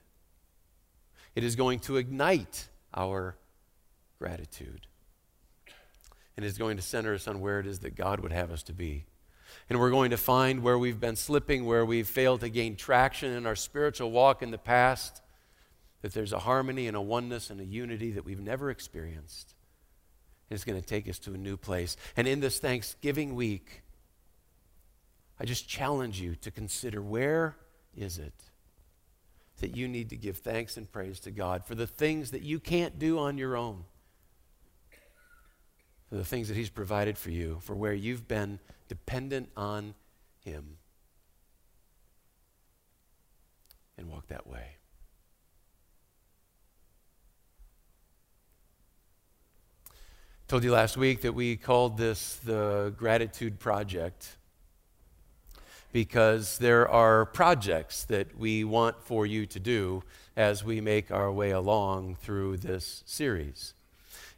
It 1.35 1.43
is 1.43 1.55
going 1.55 1.79
to 1.81 1.97
ignite 1.97 2.67
our 2.93 3.35
gratitude. 4.17 4.87
And 6.37 6.45
is 6.45 6.57
going 6.57 6.77
to 6.77 6.83
center 6.83 7.13
us 7.13 7.27
on 7.27 7.41
where 7.41 7.59
it 7.59 7.67
is 7.67 7.79
that 7.79 7.95
God 7.95 8.21
would 8.21 8.31
have 8.31 8.51
us 8.51 8.63
to 8.63 8.73
be. 8.73 9.05
And 9.69 9.77
we're 9.79 9.89
going 9.89 10.11
to 10.11 10.17
find 10.17 10.63
where 10.63 10.77
we've 10.77 10.99
been 10.99 11.17
slipping, 11.17 11.65
where 11.65 11.85
we've 11.85 12.07
failed 12.07 12.39
to 12.41 12.49
gain 12.49 12.75
traction 12.77 13.33
in 13.33 13.45
our 13.45 13.55
spiritual 13.55 14.11
walk 14.11 14.41
in 14.41 14.51
the 14.51 14.57
past, 14.57 15.21
that 16.01 16.13
there's 16.13 16.31
a 16.31 16.39
harmony 16.39 16.87
and 16.87 16.95
a 16.95 17.01
oneness 17.01 17.49
and 17.49 17.59
a 17.59 17.65
unity 17.65 18.11
that 18.11 18.23
we've 18.23 18.39
never 18.39 18.69
experienced. 18.69 19.53
And 20.49 20.55
it's 20.55 20.63
going 20.63 20.79
to 20.79 20.87
take 20.87 21.09
us 21.09 21.19
to 21.19 21.33
a 21.33 21.37
new 21.37 21.57
place. 21.57 21.97
And 22.15 22.27
in 22.27 22.39
this 22.39 22.59
Thanksgiving 22.59 23.35
week, 23.35 23.83
I 25.39 25.45
just 25.45 25.67
challenge 25.67 26.21
you 26.21 26.35
to 26.35 26.51
consider 26.51 27.01
where 27.01 27.57
is 27.95 28.17
it 28.17 28.48
that 29.59 29.75
you 29.75 29.87
need 29.87 30.09
to 30.09 30.15
give 30.15 30.37
thanks 30.37 30.77
and 30.77 30.91
praise 30.91 31.19
to 31.21 31.31
God 31.31 31.65
for 31.65 31.75
the 31.75 31.87
things 31.87 32.31
that 32.31 32.41
you 32.41 32.59
can't 32.59 32.97
do 32.99 33.19
on 33.19 33.37
your 33.37 33.55
own, 33.55 33.85
for 36.09 36.15
the 36.15 36.25
things 36.25 36.47
that 36.47 36.57
He's 36.57 36.69
provided 36.69 37.17
for 37.17 37.31
you, 37.31 37.59
for 37.61 37.75
where 37.75 37.93
you've 37.93 38.27
been 38.27 38.59
dependent 38.87 39.49
on 39.55 39.93
Him. 40.43 40.77
And 43.97 44.09
walk 44.09 44.27
that 44.27 44.47
way. 44.47 44.79
told 50.49 50.63
you 50.63 50.71
last 50.71 50.97
week 50.97 51.21
that 51.21 51.35
we 51.35 51.55
called 51.55 51.95
this 51.95 52.37
the 52.37 52.91
Gratitude 52.97 53.59
Project 53.59 54.38
because 55.91 56.57
there 56.57 56.87
are 56.87 57.25
projects 57.25 58.03
that 58.05 58.37
we 58.37 58.63
want 58.63 59.01
for 59.03 59.25
you 59.25 59.45
to 59.47 59.59
do 59.59 60.03
as 60.35 60.63
we 60.63 60.81
make 60.81 61.11
our 61.11 61.31
way 61.31 61.51
along 61.51 62.15
through 62.15 62.57
this 62.57 63.03
series. 63.05 63.73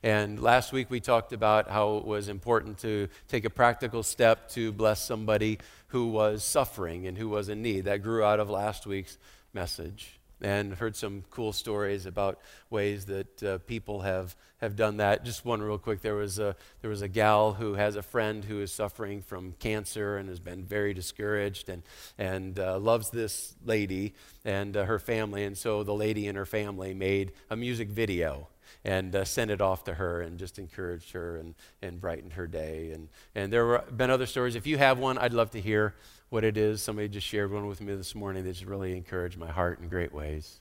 And 0.03 0.41
last 0.41 0.71
week 0.71 0.89
we 0.89 0.99
talked 0.99 1.33
about 1.33 1.69
how 1.69 1.97
it 1.97 2.05
was 2.05 2.27
important 2.27 2.79
to 2.79 3.07
take 3.27 3.45
a 3.45 3.49
practical 3.49 4.01
step 4.01 4.49
to 4.51 4.71
bless 4.71 5.03
somebody 5.03 5.59
who 5.87 6.07
was 6.07 6.43
suffering 6.43 7.05
and 7.05 7.17
who 7.17 7.29
was 7.29 7.49
in 7.49 7.61
need. 7.61 7.85
That 7.85 8.01
grew 8.01 8.23
out 8.23 8.39
of 8.39 8.49
last 8.49 8.87
week's 8.87 9.17
message 9.53 10.20
and 10.41 10.73
heard 10.73 10.95
some 10.95 11.23
cool 11.29 11.53
stories 11.53 12.05
about 12.05 12.39
ways 12.69 13.05
that 13.05 13.43
uh, 13.43 13.57
people 13.59 14.01
have, 14.01 14.35
have 14.57 14.75
done 14.75 14.97
that. 14.97 15.23
Just 15.23 15.45
one 15.45 15.61
real 15.61 15.77
quick. 15.77 16.01
There 16.01 16.15
was, 16.15 16.39
a, 16.39 16.55
there 16.81 16.89
was 16.89 17.01
a 17.01 17.07
gal 17.07 17.53
who 17.53 17.75
has 17.75 17.95
a 17.95 18.01
friend 18.01 18.43
who 18.43 18.61
is 18.61 18.71
suffering 18.71 19.21
from 19.21 19.53
cancer 19.59 20.17
and 20.17 20.29
has 20.29 20.39
been 20.39 20.63
very 20.63 20.93
discouraged 20.93 21.69
and, 21.69 21.83
and 22.17 22.59
uh, 22.59 22.79
loves 22.79 23.09
this 23.09 23.55
lady 23.65 24.13
and 24.43 24.75
uh, 24.75 24.85
her 24.85 24.99
family. 24.99 25.43
And 25.43 25.57
so 25.57 25.83
the 25.83 25.93
lady 25.95 26.27
and 26.27 26.37
her 26.37 26.45
family 26.45 26.93
made 26.93 27.31
a 27.49 27.55
music 27.55 27.89
video 27.89 28.47
and 28.83 29.15
uh, 29.15 29.23
sent 29.23 29.51
it 29.51 29.61
off 29.61 29.83
to 29.83 29.93
her 29.93 30.21
and 30.21 30.39
just 30.39 30.57
encouraged 30.57 31.11
her 31.11 31.37
and, 31.37 31.55
and 31.81 31.99
brightened 31.99 32.33
her 32.33 32.47
day. 32.47 32.91
And, 32.91 33.09
and 33.35 33.53
there 33.53 33.77
have 33.77 33.97
been 33.97 34.09
other 34.09 34.25
stories. 34.25 34.55
If 34.55 34.65
you 34.65 34.77
have 34.77 34.97
one, 34.97 35.17
I'd 35.17 35.33
love 35.33 35.51
to 35.51 35.61
hear 35.61 35.95
what 36.29 36.43
it 36.43 36.57
is. 36.57 36.81
Somebody 36.81 37.07
just 37.07 37.27
shared 37.27 37.51
one 37.51 37.67
with 37.67 37.81
me 37.81 37.93
this 37.95 38.15
morning 38.15 38.43
that's 38.43 38.63
really 38.63 38.97
encouraged 38.97 39.37
my 39.37 39.51
heart 39.51 39.79
in 39.79 39.87
great 39.87 40.13
ways. 40.13 40.59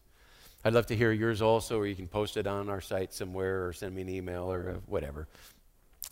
I'd 0.65 0.75
love 0.75 0.87
to 0.87 0.97
hear 0.97 1.11
yours 1.13 1.41
also, 1.41 1.79
or 1.79 1.87
you 1.87 1.95
can 1.95 2.09
post 2.09 2.37
it 2.37 2.47
on 2.47 2.69
our 2.69 2.83
site 2.83 3.15
somewhere 3.15 3.67
or 3.67 3.73
send 3.73 3.95
me 3.95 4.03
an 4.03 4.11
email 4.11 4.53
or 4.53 4.71
uh, 4.71 4.81
whatever. 4.87 5.27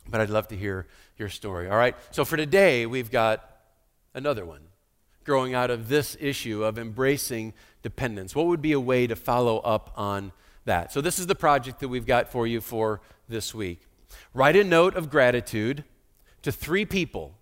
But 0.09 0.23
I'd 0.23 0.31
love 0.31 0.49
to 0.49 0.57
hear 0.57 0.87
your 1.19 1.29
story. 1.29 1.69
All 1.69 1.77
right, 1.77 1.95
so 2.11 2.25
for 2.25 2.39
today, 2.39 2.87
we've 2.87 3.11
got 3.11 3.45
another 4.15 4.47
one 4.47 4.61
growing 5.25 5.53
out 5.53 5.71
of 5.71 5.91
this 5.91 6.17
issue 6.19 6.65
of 6.65 6.79
embracing 6.79 7.53
dependence. 7.83 8.35
What 8.35 8.47
would 8.47 8.63
be 8.63 8.73
a 8.73 8.81
way 8.81 9.07
to 9.07 9.15
follow 9.15 9.59
up 9.59 9.93
on 9.95 10.33
that? 10.69 10.93
So, 10.93 11.01
this 11.01 11.19
is 11.19 11.27
the 11.27 11.35
project 11.35 11.81
that 11.81 11.89
we've 11.89 12.07
got 12.07 12.31
for 12.31 12.47
you 12.47 12.61
for 12.61 13.01
this 13.29 13.55
week. 13.55 13.83
Write 14.33 14.57
a 14.57 14.65
note 14.65 14.97
of 14.97 15.11
gratitude 15.11 15.85
to 16.43 16.53
three 16.53 16.85
people 16.85 17.35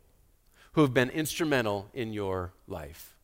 who 0.73 0.81
have 0.83 0.93
been 0.93 1.11
instrumental 1.11 1.89
in 1.95 2.13
your 2.13 2.53
life. 2.67 3.17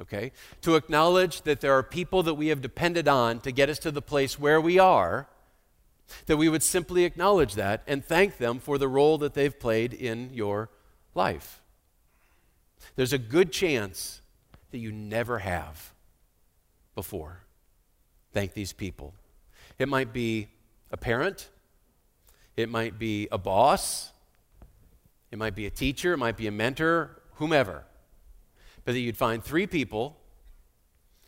Okay? 0.00 0.32
To 0.62 0.76
acknowledge 0.76 1.42
that 1.42 1.60
there 1.60 1.72
are 1.72 1.82
people 1.82 2.22
that 2.22 2.34
we 2.34 2.48
have 2.48 2.60
depended 2.60 3.08
on 3.08 3.40
to 3.40 3.52
get 3.52 3.68
us 3.68 3.78
to 3.80 3.90
the 3.90 4.02
place 4.02 4.38
where 4.38 4.60
we 4.60 4.78
are, 4.78 5.28
that 6.26 6.36
we 6.36 6.48
would 6.48 6.62
simply 6.62 7.04
acknowledge 7.04 7.54
that 7.54 7.82
and 7.86 8.04
thank 8.04 8.38
them 8.38 8.58
for 8.60 8.78
the 8.78 8.88
role 8.88 9.18
that 9.18 9.34
they've 9.34 9.58
played 9.58 9.92
in 9.92 10.30
your 10.32 10.70
life. 11.14 11.60
There's 12.96 13.12
a 13.12 13.18
good 13.18 13.52
chance 13.52 14.20
that 14.70 14.78
you 14.78 14.92
never 14.92 15.40
have 15.40 15.92
before. 16.94 17.42
Thank 18.32 18.54
these 18.54 18.72
people. 18.72 19.14
It 19.78 19.88
might 19.88 20.12
be 20.12 20.48
a 20.90 20.96
parent, 20.96 21.48
it 22.56 22.68
might 22.68 22.98
be 22.98 23.28
a 23.30 23.38
boss, 23.38 24.12
it 25.30 25.38
might 25.38 25.54
be 25.54 25.66
a 25.66 25.70
teacher, 25.70 26.14
it 26.14 26.16
might 26.18 26.36
be 26.36 26.46
a 26.46 26.50
mentor, 26.52 27.22
whomever. 27.34 27.84
But 28.84 28.92
that 28.92 29.00
you'd 29.00 29.16
find 29.16 29.44
three 29.44 29.66
people 29.66 30.16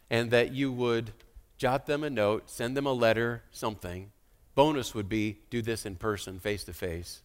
and 0.08 0.30
that 0.30 0.52
you 0.52 0.72
would 0.72 1.12
jot 1.58 1.86
them 1.86 2.02
a 2.02 2.10
note, 2.10 2.48
send 2.50 2.76
them 2.76 2.86
a 2.86 2.92
letter, 2.92 3.42
something. 3.50 4.10
Bonus 4.54 4.94
would 4.94 5.08
be 5.08 5.38
do 5.50 5.62
this 5.62 5.86
in 5.86 5.96
person, 5.96 6.40
face 6.40 6.64
to 6.64 6.72
face. 6.72 7.22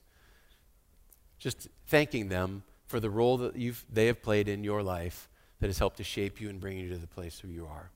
just 1.40 1.68
thanking 1.88 2.30
them 2.30 2.64
for 2.88 3.00
the 3.00 3.10
role 3.10 3.38
that 3.38 3.76
they 3.92 4.08
have 4.08 4.22
played 4.22 4.48
in 4.48 4.64
your 4.64 4.84
life 4.84 5.30
that 5.60 5.68
has 5.68 5.80
helped 5.80 5.98
to 5.98 6.04
shape 6.04 6.40
you 6.40 6.50
and 6.50 6.60
bring 6.60 6.78
you 6.78 6.90
to 6.90 6.98
the 6.98 7.08
place 7.08 7.44
where 7.44 7.52
you 7.52 7.66
are. 7.66 7.90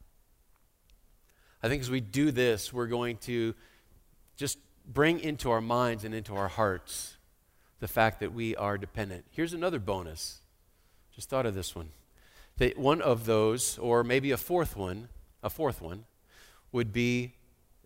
I 1.61 1.67
think 1.67 1.81
as 1.81 1.89
we 1.89 1.99
do 1.99 2.31
this, 2.31 2.71
we're 2.71 2.87
going 2.87 3.17
to 3.17 3.53
just 4.37 4.57
bring 4.85 5.19
into 5.19 5.51
our 5.51 5.61
minds 5.61 6.05
and 6.05 6.15
into 6.15 6.35
our 6.35 6.47
hearts 6.47 7.17
the 7.79 7.87
fact 7.87 8.21
that 8.21 8.33
we 8.33 8.55
are 8.55 8.77
dependent. 8.77 9.25
Here's 9.31 9.53
another 9.53 9.79
bonus. 9.79 10.39
Just 11.13 11.29
thought 11.29 11.45
of 11.45 11.55
this 11.55 11.75
one. 11.75 11.89
That 12.57 12.77
one 12.77 13.01
of 13.01 13.25
those, 13.25 13.77
or 13.77 14.03
maybe 14.03 14.31
a 14.31 14.37
fourth 14.37 14.75
one, 14.75 15.09
a 15.43 15.49
fourth 15.49 15.81
one, 15.81 16.05
would 16.71 16.93
be 16.93 17.33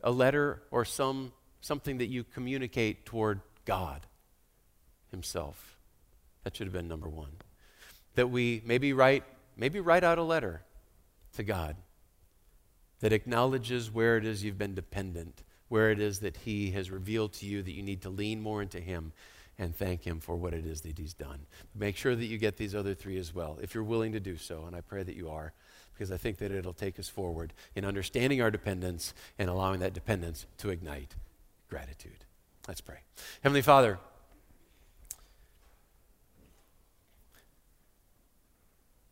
a 0.03 0.11
letter 0.11 0.61
or 0.71 0.85
some 0.85 1.31
something 1.61 1.97
that 1.97 2.07
you 2.07 2.23
communicate 2.23 3.05
toward 3.05 3.39
God 3.65 4.01
Himself. 5.11 5.77
That 6.43 6.55
should 6.55 6.67
have 6.67 6.73
been 6.73 6.89
number 6.89 7.07
one. 7.07 7.31
That 8.15 8.29
we 8.29 8.61
maybe 8.65 8.93
write, 8.93 9.23
maybe 9.55 9.79
write 9.79 10.03
out 10.03 10.17
a 10.17 10.23
letter 10.23 10.61
to 11.35 11.43
God 11.43 11.75
that 13.03 13.11
acknowledges 13.11 13.91
where 13.91 14.15
it 14.15 14.25
is 14.25 14.45
you've 14.45 14.57
been 14.57 14.73
dependent, 14.73 15.43
where 15.67 15.91
it 15.91 15.99
is 15.99 16.19
that 16.19 16.37
He 16.37 16.71
has 16.71 16.89
revealed 16.89 17.33
to 17.33 17.45
you 17.45 17.61
that 17.61 17.73
you 17.73 17.83
need 17.83 18.01
to 18.03 18.09
lean 18.09 18.39
more 18.39 18.61
into 18.61 18.79
Him 18.79 19.11
and 19.59 19.75
thank 19.75 20.07
Him 20.07 20.21
for 20.21 20.37
what 20.37 20.53
it 20.53 20.65
is 20.65 20.79
that 20.81 20.97
He's 20.97 21.13
done. 21.13 21.39
Make 21.75 21.97
sure 21.97 22.15
that 22.15 22.25
you 22.25 22.37
get 22.37 22.55
these 22.55 22.73
other 22.73 22.93
three 22.93 23.17
as 23.17 23.35
well, 23.35 23.59
if 23.61 23.75
you're 23.75 23.83
willing 23.83 24.13
to 24.13 24.21
do 24.21 24.37
so, 24.37 24.63
and 24.63 24.73
I 24.73 24.79
pray 24.79 25.03
that 25.03 25.17
you 25.17 25.29
are, 25.29 25.51
because 25.93 26.13
I 26.13 26.17
think 26.17 26.37
that 26.37 26.53
it'll 26.53 26.71
take 26.71 26.97
us 26.97 27.09
forward 27.09 27.51
in 27.75 27.83
understanding 27.83 28.41
our 28.41 28.49
dependence 28.49 29.13
and 29.37 29.49
allowing 29.49 29.81
that 29.81 29.91
dependence 29.91 30.45
to 30.59 30.69
ignite 30.69 31.15
gratitude. 31.69 32.23
Let's 32.69 32.79
pray. 32.79 32.99
Heavenly 33.41 33.63
Father, 33.63 33.99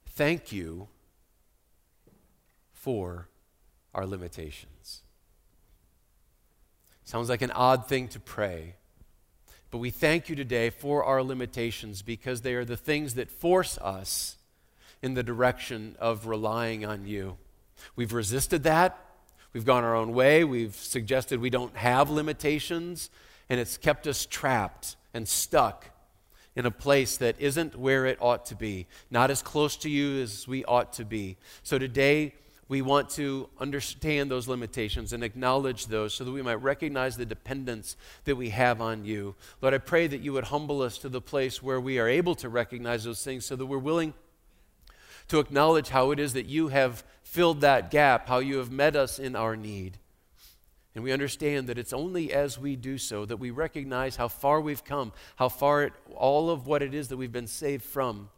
thank 0.07 0.53
you 0.53 0.87
for 2.71 3.27
our 3.93 4.05
limitations. 4.05 5.01
Sounds 7.03 7.29
like 7.29 7.41
an 7.41 7.51
odd 7.51 7.87
thing 7.87 8.07
to 8.09 8.19
pray, 8.19 8.75
but 9.69 9.79
we 9.79 9.89
thank 9.89 10.29
you 10.29 10.35
today 10.35 10.69
for 10.69 11.03
our 11.03 11.23
limitations 11.23 12.01
because 12.01 12.41
they 12.41 12.53
are 12.53 12.65
the 12.65 12.77
things 12.77 13.15
that 13.15 13.29
force 13.29 13.77
us 13.79 14.37
in 15.01 15.13
the 15.13 15.23
direction 15.23 15.95
of 15.99 16.27
relying 16.27 16.85
on 16.85 17.05
you. 17.05 17.37
We've 17.95 18.13
resisted 18.13 18.63
that. 18.63 18.97
We've 19.53 19.65
gone 19.65 19.83
our 19.83 19.95
own 19.95 20.13
way. 20.13 20.43
We've 20.43 20.75
suggested 20.75 21.41
we 21.41 21.49
don't 21.49 21.75
have 21.75 22.09
limitations, 22.09 23.09
and 23.49 23.59
it's 23.59 23.77
kept 23.77 24.07
us 24.07 24.25
trapped 24.25 24.95
and 25.13 25.27
stuck 25.27 25.89
in 26.55 26.65
a 26.65 26.71
place 26.71 27.17
that 27.17 27.35
isn't 27.39 27.75
where 27.77 28.05
it 28.05 28.17
ought 28.21 28.45
to 28.45 28.55
be, 28.55 28.87
not 29.09 29.31
as 29.31 29.41
close 29.41 29.75
to 29.77 29.89
you 29.89 30.21
as 30.21 30.47
we 30.47 30.63
ought 30.65 30.93
to 30.93 31.05
be. 31.05 31.37
So 31.63 31.77
today, 31.79 32.33
we 32.71 32.81
want 32.81 33.09
to 33.09 33.49
understand 33.59 34.31
those 34.31 34.47
limitations 34.47 35.11
and 35.11 35.25
acknowledge 35.25 35.87
those 35.87 36.13
so 36.13 36.23
that 36.23 36.31
we 36.31 36.41
might 36.41 36.61
recognize 36.61 37.17
the 37.17 37.25
dependence 37.25 37.97
that 38.23 38.37
we 38.37 38.51
have 38.51 38.79
on 38.79 39.03
you. 39.03 39.35
Lord, 39.61 39.73
I 39.73 39.77
pray 39.77 40.07
that 40.07 40.21
you 40.21 40.31
would 40.31 40.45
humble 40.45 40.81
us 40.81 40.97
to 40.99 41.09
the 41.09 41.19
place 41.19 41.61
where 41.61 41.81
we 41.81 41.99
are 41.99 42.07
able 42.07 42.33
to 42.35 42.47
recognize 42.47 43.03
those 43.03 43.25
things 43.25 43.43
so 43.43 43.57
that 43.57 43.65
we're 43.65 43.77
willing 43.77 44.13
to 45.27 45.39
acknowledge 45.39 45.89
how 45.89 46.11
it 46.11 46.19
is 46.19 46.31
that 46.31 46.45
you 46.45 46.69
have 46.69 47.03
filled 47.23 47.59
that 47.59 47.91
gap, 47.91 48.29
how 48.29 48.39
you 48.39 48.59
have 48.59 48.71
met 48.71 48.95
us 48.95 49.19
in 49.19 49.35
our 49.35 49.57
need. 49.57 49.97
And 50.95 51.03
we 51.03 51.11
understand 51.11 51.67
that 51.67 51.77
it's 51.77 51.91
only 51.91 52.31
as 52.31 52.57
we 52.57 52.77
do 52.77 52.97
so 52.97 53.25
that 53.25 53.35
we 53.35 53.51
recognize 53.51 54.15
how 54.15 54.29
far 54.29 54.61
we've 54.61 54.85
come, 54.85 55.11
how 55.35 55.49
far 55.49 55.83
it, 55.83 55.93
all 56.15 56.49
of 56.49 56.67
what 56.67 56.81
it 56.81 56.93
is 56.93 57.09
that 57.09 57.17
we've 57.17 57.33
been 57.33 57.47
saved 57.47 57.83
from, 57.83 58.29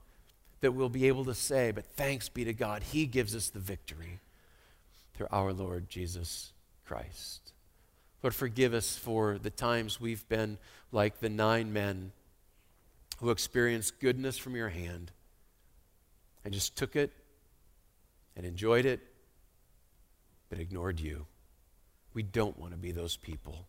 that 0.62 0.72
we'll 0.72 0.90
be 0.90 1.08
able 1.08 1.26
to 1.26 1.36
say, 1.36 1.70
but 1.70 1.86
thanks 1.86 2.30
be 2.30 2.44
to 2.46 2.54
God, 2.54 2.82
He 2.82 3.06
gives 3.06 3.36
us 3.36 3.50
the 3.50 3.60
victory 3.60 4.22
through 5.14 5.28
our 5.32 5.54
Lord 5.54 5.90
Jesus 5.90 6.54
Christ. 6.86 7.54
Lord, 8.22 8.34
forgive 8.34 8.74
us 8.74 8.98
for 8.98 9.38
the 9.38 9.50
times 9.50 10.00
we've 10.00 10.28
been 10.30 10.58
like 10.92 11.20
the 11.20 11.30
nine 11.30 11.74
men 11.74 12.12
who 13.20 13.30
experienced 13.30 14.00
goodness 14.00 14.38
from 14.38 14.56
your 14.56 14.70
hand 14.70 15.12
and 16.44 16.54
just 16.54 16.76
took 16.76 16.96
it 16.96 17.12
and 18.36 18.46
enjoyed 18.46 18.86
it, 18.86 19.02
but 20.50 20.60
ignored 20.60 21.00
you. 21.00 21.26
We 22.14 22.24
don't 22.24 22.58
want 22.58 22.72
to 22.72 22.78
be 22.78 22.92
those 22.92 23.18
people. 23.18 23.68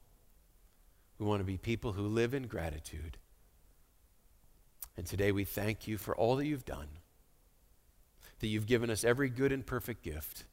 We 1.19 1.27
want 1.27 1.41
to 1.41 1.45
be 1.45 1.57
people 1.57 1.93
who 1.93 2.07
live 2.07 2.35
in 2.35 2.47
gratitude. 2.47 3.17
And 4.97 5.07
today 5.07 5.33
we 5.33 5.45
thank 5.45 5.89
you 5.89 5.99
for 5.99 6.15
all 6.15 6.37
that 6.37 6.47
you've 6.47 6.65
done, 6.65 6.89
that 8.41 8.49
you've 8.49 8.67
given 8.67 8.91
us 8.91 9.05
every 9.05 9.29
good 9.29 9.51
and 9.51 9.65
perfect 9.65 10.03
gift. 10.03 10.45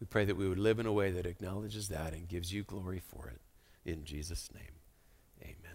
We 0.00 0.06
pray 0.06 0.24
that 0.24 0.36
we 0.36 0.48
would 0.48 0.58
live 0.58 0.78
in 0.78 0.86
a 0.86 0.92
way 0.92 1.10
that 1.10 1.26
acknowledges 1.26 1.88
that 1.88 2.12
and 2.12 2.28
gives 2.28 2.52
you 2.52 2.62
glory 2.62 3.00
for 3.00 3.28
it. 3.28 3.40
In 3.84 4.04
Jesus' 4.04 4.50
name, 4.52 4.80
amen. 5.42 5.73